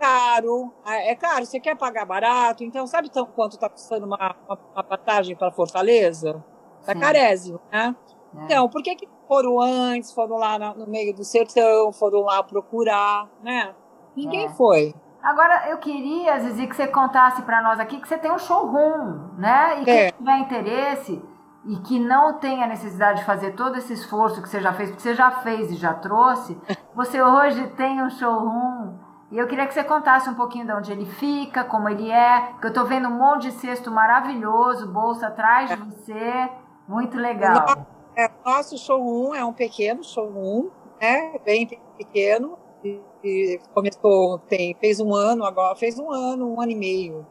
caro, 0.00 0.72
é 0.84 1.14
caro, 1.14 1.46
você 1.46 1.60
quer 1.60 1.76
pagar 1.76 2.04
barato, 2.04 2.64
então 2.64 2.88
sabe 2.88 3.08
tão, 3.08 3.24
quanto 3.24 3.52
está 3.52 3.68
custando 3.68 4.04
uma, 4.04 4.34
uma, 4.48 4.58
uma 4.74 4.82
passagem 4.82 5.36
para 5.36 5.52
Fortaleza? 5.52 6.44
Está 6.80 6.92
carésimo, 6.94 7.60
né? 7.70 7.94
É. 8.36 8.44
Então, 8.44 8.68
por 8.68 8.82
que, 8.82 8.96
que 8.96 9.08
foram 9.28 9.60
antes, 9.60 10.12
foram 10.12 10.38
lá 10.38 10.58
no 10.74 10.88
meio 10.88 11.14
do 11.14 11.22
sertão, 11.22 11.92
foram 11.92 12.22
lá 12.22 12.42
procurar, 12.42 13.28
né? 13.42 13.74
Ninguém 14.16 14.46
é. 14.46 14.48
foi. 14.50 14.92
Agora, 15.28 15.68
eu 15.68 15.76
queria, 15.76 16.40
Zizi, 16.40 16.66
que 16.66 16.74
você 16.74 16.86
contasse 16.86 17.42
para 17.42 17.60
nós 17.60 17.78
aqui 17.78 18.00
que 18.00 18.08
você 18.08 18.16
tem 18.16 18.32
um 18.32 18.38
showroom, 18.38 19.28
né? 19.36 19.82
E 19.82 19.84
quem 19.84 19.94
é. 19.94 20.10
tiver 20.10 20.38
interesse 20.38 21.22
e 21.66 21.76
que 21.80 21.98
não 21.98 22.38
tenha 22.38 22.66
necessidade 22.66 23.18
de 23.18 23.26
fazer 23.26 23.52
todo 23.52 23.76
esse 23.76 23.92
esforço 23.92 24.40
que 24.40 24.48
você 24.48 24.58
já 24.58 24.72
fez, 24.72 24.88
porque 24.88 25.02
você 25.02 25.14
já 25.14 25.30
fez 25.30 25.70
e 25.70 25.74
já 25.74 25.92
trouxe, 25.92 26.58
você 26.96 27.20
hoje 27.20 27.66
tem 27.76 28.02
um 28.02 28.08
showroom 28.08 28.94
e 29.30 29.36
eu 29.36 29.46
queria 29.46 29.66
que 29.66 29.74
você 29.74 29.84
contasse 29.84 30.30
um 30.30 30.34
pouquinho 30.34 30.64
de 30.64 30.72
onde 30.72 30.92
ele 30.92 31.04
fica, 31.04 31.62
como 31.62 31.90
ele 31.90 32.10
é, 32.10 32.54
que 32.58 32.64
eu 32.64 32.70
estou 32.70 32.86
vendo 32.86 33.08
um 33.08 33.18
monte 33.18 33.50
de 33.50 33.52
cesto 33.52 33.90
maravilhoso, 33.90 34.90
bolsa 34.90 35.26
atrás 35.26 35.68
de 35.68 35.76
você, 35.76 36.48
muito 36.88 37.18
legal. 37.18 37.86
É, 38.16 38.30
nosso 38.46 38.78
showroom 38.78 39.34
é 39.34 39.44
um 39.44 39.52
pequeno 39.52 40.02
showroom, 40.02 40.70
né, 40.98 41.38
bem 41.44 41.68
pequeno, 41.98 42.57
e, 42.84 43.00
e 43.24 43.60
começou, 43.74 44.38
tem, 44.40 44.74
fez 44.74 45.00
um 45.00 45.14
ano 45.14 45.44
agora, 45.44 45.74
fez 45.76 45.98
um 45.98 46.10
ano, 46.10 46.54
um 46.54 46.60
ano 46.60 46.72
e 46.72 46.76
meio. 46.76 47.26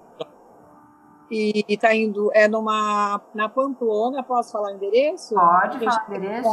E 1.30 1.66
está 1.68 1.94
indo, 1.94 2.32
é 2.34 2.48
numa, 2.48 3.22
na 3.34 3.50
Pamplona, 3.50 4.24
posso 4.24 4.52
falar 4.52 4.72
o 4.72 4.76
endereço? 4.76 5.36
Pode 5.36 5.80
falar 5.80 6.06
o 6.10 6.16
endereço. 6.16 6.50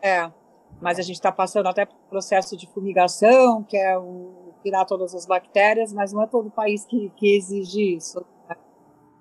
É, 0.00 0.30
mas 0.80 0.98
a 0.98 1.02
gente 1.02 1.16
está 1.16 1.30
passando 1.30 1.68
até 1.68 1.86
processo 2.08 2.56
de 2.56 2.66
fumigação, 2.66 3.62
que 3.62 3.76
é 3.76 3.98
um, 3.98 4.52
tirar 4.62 4.84
todas 4.84 5.14
as 5.14 5.26
bactérias, 5.26 5.92
mas 5.92 6.12
não 6.12 6.22
é 6.22 6.26
todo 6.26 6.50
país 6.50 6.84
que, 6.84 7.10
que 7.16 7.36
exige 7.36 7.96
isso. 7.96 8.24
Né? 8.48 8.56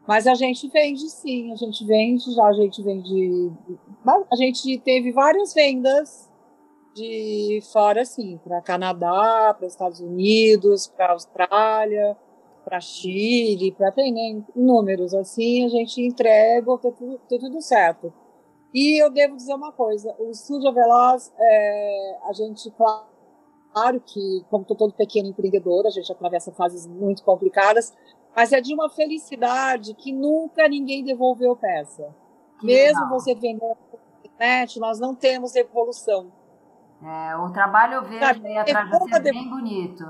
Mas 0.07 0.27
a 0.27 0.33
gente 0.33 0.67
vende 0.69 1.09
sim, 1.09 1.51
a 1.51 1.55
gente 1.55 1.85
vende, 1.85 2.33
já 2.33 2.45
a 2.45 2.53
gente 2.53 2.81
vende. 2.81 3.51
A 4.31 4.35
gente 4.35 4.77
teve 4.79 5.11
várias 5.11 5.53
vendas 5.53 6.29
de 6.95 7.59
fora, 7.71 8.03
sim, 8.03 8.39
para 8.43 8.61
Canadá, 8.61 9.53
para 9.57 9.67
Estados 9.67 9.99
Unidos, 9.99 10.87
para 10.87 11.11
Austrália 11.11 12.17
para 12.69 12.79
Chile, 12.79 13.71
para 13.71 13.91
ter 13.91 14.11
né, 14.11 14.43
números 14.55 15.13
assim, 15.15 15.65
a 15.65 15.69
gente 15.69 16.01
entrega, 16.01 16.77
tá 16.77 16.91
tudo, 16.91 17.19
tudo 17.27 17.61
certo. 17.61 18.13
E 18.73 19.01
eu 19.01 19.09
devo 19.09 19.35
dizer 19.35 19.53
uma 19.53 19.71
coisa, 19.71 20.15
o 20.19 20.29
Estúdio 20.29 20.71
Veloz, 20.71 21.33
é, 21.37 22.17
a 22.25 22.33
gente, 22.33 22.71
claro 22.71 23.99
que, 24.05 24.45
como 24.49 24.63
todo 24.63 24.93
pequeno 24.93 25.29
empreendedor, 25.29 25.87
a 25.87 25.89
gente 25.89 26.11
atravessa 26.11 26.51
fases 26.51 26.85
muito 26.85 27.23
complicadas, 27.23 27.95
mas 28.35 28.53
é 28.53 28.61
de 28.61 28.73
uma 28.73 28.89
felicidade 28.89 29.93
que 29.95 30.13
nunca 30.13 30.67
ninguém 30.67 31.03
devolveu 31.03 31.55
peça. 31.55 32.15
Mesmo 32.61 33.03
legal. 33.03 33.19
você 33.19 33.33
vendendo 33.33 33.65
na 33.65 33.75
internet, 34.23 34.79
nós 34.79 34.99
não 34.99 35.15
temos 35.15 35.55
evolução. 35.55 36.31
É, 37.03 37.35
o 37.37 37.49
trabalho 37.51 37.95
eu 37.95 38.03
vejo 38.03 38.45
aí 38.45 38.57
atrás 38.57 38.89
de 38.89 38.99
você 38.99 39.15
é 39.15 39.19
bem 39.19 39.49
bonito. 39.49 40.05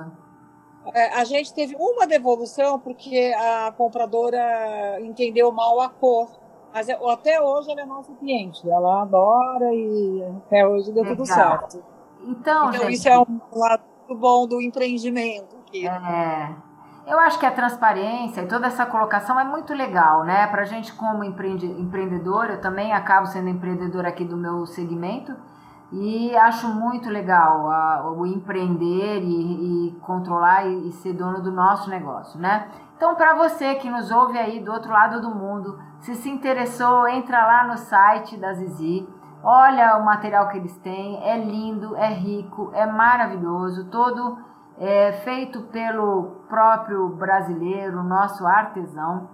É, 0.93 1.19
a 1.19 1.23
gente 1.23 1.53
teve 1.53 1.75
uma 1.75 2.07
devolução 2.07 2.79
porque 2.79 3.33
a 3.37 3.71
compradora 3.71 4.99
entendeu 5.01 5.51
mal 5.51 5.79
a 5.81 5.89
cor. 5.89 6.29
Mas 6.73 6.89
até 6.89 7.41
hoje 7.41 7.71
ela 7.71 7.81
é 7.81 7.85
nossa 7.85 8.13
cliente. 8.13 8.69
Ela 8.69 9.01
adora 9.01 9.73
e 9.73 10.23
até 10.37 10.67
hoje 10.67 10.91
deu 10.91 11.03
Legal. 11.03 11.17
tudo 11.17 11.25
certo. 11.25 11.83
Então, 12.21 12.69
então 12.69 12.73
gente, 12.73 12.93
isso 12.93 13.09
é 13.09 13.17
um 13.19 13.39
lado 13.53 13.83
bom 14.09 14.47
do 14.47 14.61
empreendimento. 14.61 15.55
Aqui. 15.67 15.87
É. 15.87 16.55
Eu 17.07 17.17
acho 17.19 17.39
que 17.39 17.45
a 17.45 17.51
transparência 17.51 18.41
e 18.41 18.47
toda 18.47 18.67
essa 18.67 18.85
colocação 18.85 19.39
é 19.39 19.43
muito 19.43 19.73
legal, 19.73 20.23
né? 20.23 20.45
Para 20.45 20.63
gente 20.63 20.93
como 20.93 21.23
empreende, 21.23 21.65
empreendedor, 21.65 22.51
eu 22.51 22.61
também 22.61 22.93
acabo 22.93 23.25
sendo 23.25 23.49
empreendedor 23.49 24.05
aqui 24.05 24.23
do 24.23 24.37
meu 24.37 24.67
segmento 24.67 25.35
e 25.91 26.35
acho 26.37 26.67
muito 26.67 27.09
legal 27.09 27.67
a, 27.71 28.11
o 28.11 28.27
empreender 28.27 29.23
e, 29.23 29.87
e 29.87 29.91
controlar 30.01 30.67
e, 30.67 30.89
e, 30.89 30.91
ser 30.91 31.13
dono 31.13 31.41
do 31.41 31.51
nosso 31.51 31.89
negócio, 31.89 32.39
né? 32.39 32.67
Então, 32.99 33.15
para 33.15 33.33
você 33.33 33.75
que 33.75 33.89
nos 33.89 34.11
ouve 34.11 34.37
aí 34.37 34.59
do 34.59 34.73
outro 34.73 34.91
lado 34.91 35.21
do 35.21 35.33
mundo, 35.33 35.79
se 36.01 36.15
se 36.15 36.29
interessou, 36.29 37.07
entra 37.07 37.45
lá 37.45 37.65
no 37.65 37.77
site 37.77 38.35
da 38.35 38.51
Zizi, 38.51 39.07
olha 39.41 39.95
o 39.95 40.03
material 40.03 40.49
que 40.49 40.57
eles 40.57 40.77
têm, 40.79 41.17
é 41.23 41.37
lindo, 41.37 41.95
é 41.95 42.09
rico, 42.09 42.71
é 42.73 42.85
maravilhoso, 42.85 43.89
todo 43.89 44.37
é, 44.77 45.13
feito 45.23 45.61
pelo 45.67 46.41
próprio 46.49 47.07
brasileiro, 47.07 48.03
nosso 48.03 48.45
artesão, 48.45 49.29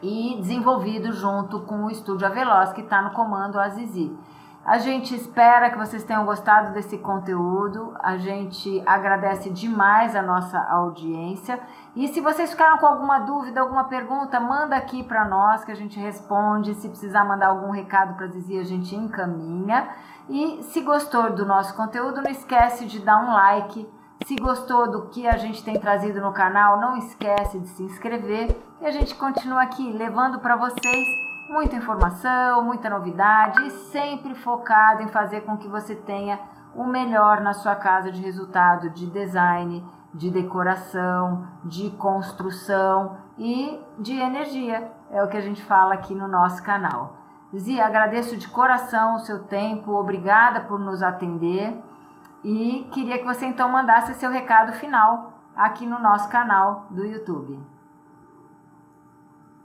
e 0.00 0.36
desenvolvido 0.36 1.10
junto 1.10 1.62
com 1.62 1.86
o 1.86 1.90
estúdio 1.90 2.28
Aveloz, 2.28 2.72
que 2.72 2.82
está 2.82 3.02
no 3.02 3.10
comando 3.10 3.58
Azizi. 3.58 4.16
A 4.64 4.78
gente 4.78 5.14
espera 5.14 5.68
que 5.68 5.76
vocês 5.76 6.04
tenham 6.04 6.24
gostado 6.24 6.72
desse 6.72 6.96
conteúdo. 6.96 7.94
A 8.00 8.16
gente 8.16 8.82
agradece 8.86 9.50
demais 9.50 10.16
a 10.16 10.22
nossa 10.22 10.58
audiência. 10.58 11.60
E 11.94 12.08
se 12.08 12.20
vocês 12.22 12.50
ficaram 12.50 12.78
com 12.78 12.86
alguma 12.86 13.18
dúvida, 13.18 13.60
alguma 13.60 13.84
pergunta, 13.84 14.40
manda 14.40 14.74
aqui 14.74 15.02
para 15.02 15.26
nós 15.26 15.64
que 15.64 15.72
a 15.72 15.76
gente 15.76 16.00
responde. 16.00 16.74
Se 16.76 16.88
precisar 16.88 17.24
mandar 17.24 17.48
algum 17.48 17.70
recado 17.70 18.14
para 18.14 18.26
Zizi, 18.28 18.58
a 18.58 18.64
gente 18.64 18.96
encaminha. 18.96 19.88
E 20.30 20.62
se 20.62 20.80
gostou 20.80 21.30
do 21.30 21.44
nosso 21.44 21.74
conteúdo, 21.74 22.22
não 22.22 22.30
esquece 22.30 22.86
de 22.86 23.00
dar 23.00 23.18
um 23.18 23.34
like 23.34 23.86
se 24.24 24.36
gostou 24.36 24.90
do 24.90 25.08
que 25.08 25.26
a 25.26 25.36
gente 25.36 25.62
tem 25.62 25.78
trazido 25.78 26.18
no 26.18 26.32
canal, 26.32 26.80
não 26.80 26.96
esquece 26.96 27.58
de 27.58 27.68
se 27.68 27.82
inscrever 27.82 28.56
e 28.80 28.86
a 28.86 28.90
gente 28.90 29.14
continua 29.14 29.60
aqui 29.60 29.92
levando 29.92 30.38
para 30.38 30.56
vocês 30.56 31.33
muita 31.54 31.76
informação, 31.76 32.64
muita 32.64 32.90
novidade 32.90 33.64
e 33.64 33.70
sempre 33.70 34.34
focado 34.34 35.04
em 35.04 35.08
fazer 35.08 35.42
com 35.42 35.56
que 35.56 35.68
você 35.68 35.94
tenha 35.94 36.40
o 36.74 36.84
melhor 36.84 37.40
na 37.40 37.52
sua 37.52 37.76
casa 37.76 38.10
de 38.10 38.20
resultado 38.20 38.90
de 38.90 39.06
design, 39.06 39.86
de 40.12 40.32
decoração, 40.32 41.46
de 41.64 41.90
construção 41.92 43.18
e 43.38 43.80
de 44.00 44.18
energia. 44.18 44.90
É 45.12 45.22
o 45.22 45.28
que 45.28 45.36
a 45.36 45.40
gente 45.40 45.62
fala 45.62 45.94
aqui 45.94 46.12
no 46.12 46.26
nosso 46.26 46.60
canal. 46.60 47.18
Zia, 47.56 47.86
agradeço 47.86 48.36
de 48.36 48.48
coração 48.48 49.14
o 49.14 49.20
seu 49.20 49.44
tempo, 49.44 49.92
obrigada 49.92 50.62
por 50.62 50.80
nos 50.80 51.04
atender. 51.04 51.80
E 52.42 52.88
queria 52.90 53.18
que 53.18 53.24
você 53.24 53.46
então 53.46 53.68
mandasse 53.68 54.12
seu 54.14 54.28
recado 54.28 54.72
final 54.72 55.32
aqui 55.54 55.86
no 55.86 56.00
nosso 56.00 56.28
canal 56.28 56.86
do 56.90 57.04
YouTube. 57.04 57.60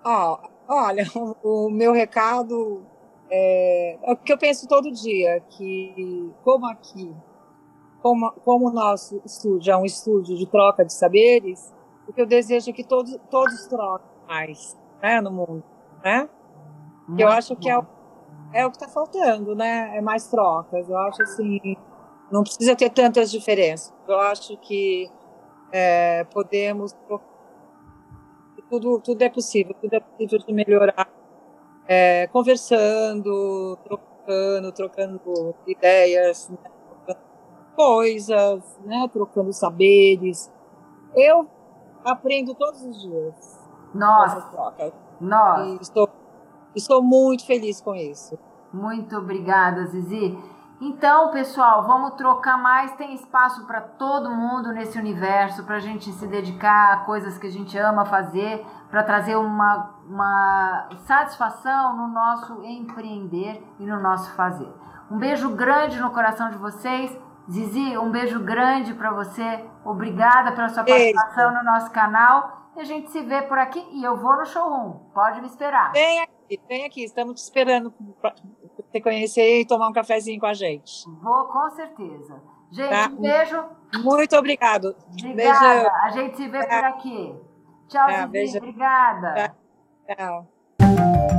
Oh, 0.06 0.38
olha, 0.70 1.04
o, 1.44 1.66
o 1.66 1.70
meu 1.70 1.92
recado 1.92 2.86
é, 3.30 3.98
é 4.02 4.12
o 4.12 4.16
que 4.16 4.32
eu 4.32 4.38
penso 4.38 4.68
todo 4.68 4.92
dia, 4.92 5.42
que 5.50 6.32
como 6.44 6.68
aqui, 6.68 7.14
como, 8.02 8.32
como 8.46 8.70
o 8.70 8.72
nosso 8.72 9.22
estúdio 9.26 9.72
é 9.72 9.78
um 9.78 9.86
estúdio 9.86 10.38
de 10.38 10.46
troca 10.46 10.86
de 10.86 10.94
saberes, 10.94 11.74
o 12.08 12.14
que 12.14 12.22
eu 12.22 12.26
desejo 12.26 12.70
é 12.70 12.74
que 12.74 12.84
todos, 12.84 13.18
todos 13.30 13.66
troquem 13.68 14.08
mais 14.28 14.78
né, 15.02 15.20
no 15.20 15.32
mundo, 15.32 15.64
né? 16.04 16.30
eu 17.18 17.28
acho 17.28 17.56
que 17.56 17.70
é, 17.70 17.80
é 18.54 18.66
o 18.66 18.70
que 18.70 18.78
está 18.78 18.88
faltando, 18.88 19.56
né? 19.56 19.98
É 19.98 20.02
mais 20.02 20.28
trocas. 20.28 20.88
Eu 20.88 20.98
acho 20.98 21.22
assim, 21.24 21.76
não 22.32 22.44
precisa 22.44 22.76
ter 22.76 22.90
tantas 22.90 23.32
diferenças. 23.32 23.94
Eu 24.08 24.20
acho 24.20 24.58
que 24.58 25.10
é, 25.72 26.24
podemos. 26.26 26.96
Tudo, 28.70 29.00
tudo 29.00 29.22
é 29.22 29.30
possível, 29.30 29.76
tudo 29.82 29.94
é 29.94 30.00
possível 30.00 30.40
de 30.40 30.54
melhorar 30.54 31.10
é, 31.88 32.28
conversando, 32.28 33.76
trocando, 33.84 34.72
trocando 34.72 35.56
ideias, 35.66 36.48
né, 36.50 36.58
trocando 36.88 37.26
coisas, 37.76 38.80
né, 38.86 39.10
trocando 39.12 39.52
saberes. 39.52 40.52
Eu 41.16 41.48
aprendo 42.06 42.54
todos 42.54 42.84
os 42.84 43.02
dias. 43.02 43.60
Nossa, 43.94 44.40
Nossa. 45.20 45.78
Estou, 45.82 46.10
estou 46.76 47.02
muito 47.02 47.44
feliz 47.48 47.82
com 47.82 47.96
isso. 47.96 48.38
Muito 48.72 49.18
obrigada, 49.18 49.88
Zizi. 49.88 50.38
Então, 50.82 51.30
pessoal, 51.32 51.84
vamos 51.86 52.12
trocar 52.12 52.58
mais. 52.58 52.94
Tem 52.94 53.14
espaço 53.14 53.66
para 53.68 53.82
todo 53.82 54.30
mundo 54.30 54.72
nesse 54.72 54.98
universo, 54.98 55.66
para 55.66 55.76
a 55.76 55.80
gente 55.80 56.10
se 56.12 56.26
dedicar 56.26 56.94
a 56.94 56.98
coisas 56.98 57.38
que 57.38 57.48
a 57.48 57.52
gente 57.52 57.78
ama 57.78 58.06
fazer, 58.06 58.66
para 58.90 59.04
trazer 59.04 59.36
uma, 59.36 59.94
uma 60.08 60.88
satisfação 61.06 61.98
no 61.98 62.08
nosso 62.08 62.64
empreender 62.64 63.62
e 63.78 63.86
no 63.86 64.00
nosso 64.00 64.34
fazer. 64.36 64.74
Um 65.12 65.18
beijo 65.18 65.50
grande 65.50 66.00
no 66.00 66.12
coração 66.12 66.50
de 66.50 66.58
vocês. 66.58 67.18
Zizi, 67.50 67.98
um 67.98 68.10
beijo 68.10 68.40
grande 68.40 68.94
para 68.94 69.12
você. 69.12 69.66
Obrigada 69.84 70.52
pela 70.54 70.70
sua 70.70 70.84
participação 70.84 71.54
no 71.54 71.64
nosso 71.64 71.92
canal. 71.92 72.72
E 72.78 72.80
a 72.80 72.84
gente 72.84 73.10
se 73.12 73.22
vê 73.22 73.42
por 73.42 73.58
aqui 73.58 73.86
e 73.92 74.04
eu 74.04 74.16
vou 74.16 74.38
no 74.38 74.46
showroom. 74.46 74.92
Pode 75.14 75.42
me 75.42 75.48
esperar. 75.48 75.92
Vem 75.92 76.22
aqui, 76.22 76.39
vem 76.68 76.86
aqui. 76.86 77.04
Estamos 77.04 77.36
te 77.36 77.44
esperando 77.44 77.94
você 78.78 79.02
conhecer 79.02 79.62
e 79.62 79.66
tomar 79.66 79.90
um 79.90 79.94
cafezinho 79.94 80.40
com 80.40 80.46
a 80.46 80.54
gente. 80.54 81.06
Vou, 81.22 81.46
com 81.46 81.70
certeza. 81.72 82.42
Gente, 82.72 82.90
tá? 82.90 83.10
um 83.12 83.22
beijo. 83.22 83.66
Muito 84.04 84.36
obrigado. 84.36 84.96
Obrigada. 85.12 85.36
Beijo. 85.36 85.90
A 86.04 86.10
gente 86.12 86.38
se 86.38 86.48
vê 86.48 86.60
por 86.60 86.84
aqui. 86.86 87.36
Tchau, 87.88 88.08
tá, 88.08 88.28
Zizi. 88.28 88.58
Obrigada. 88.58 89.56
Tchau. 90.08 91.39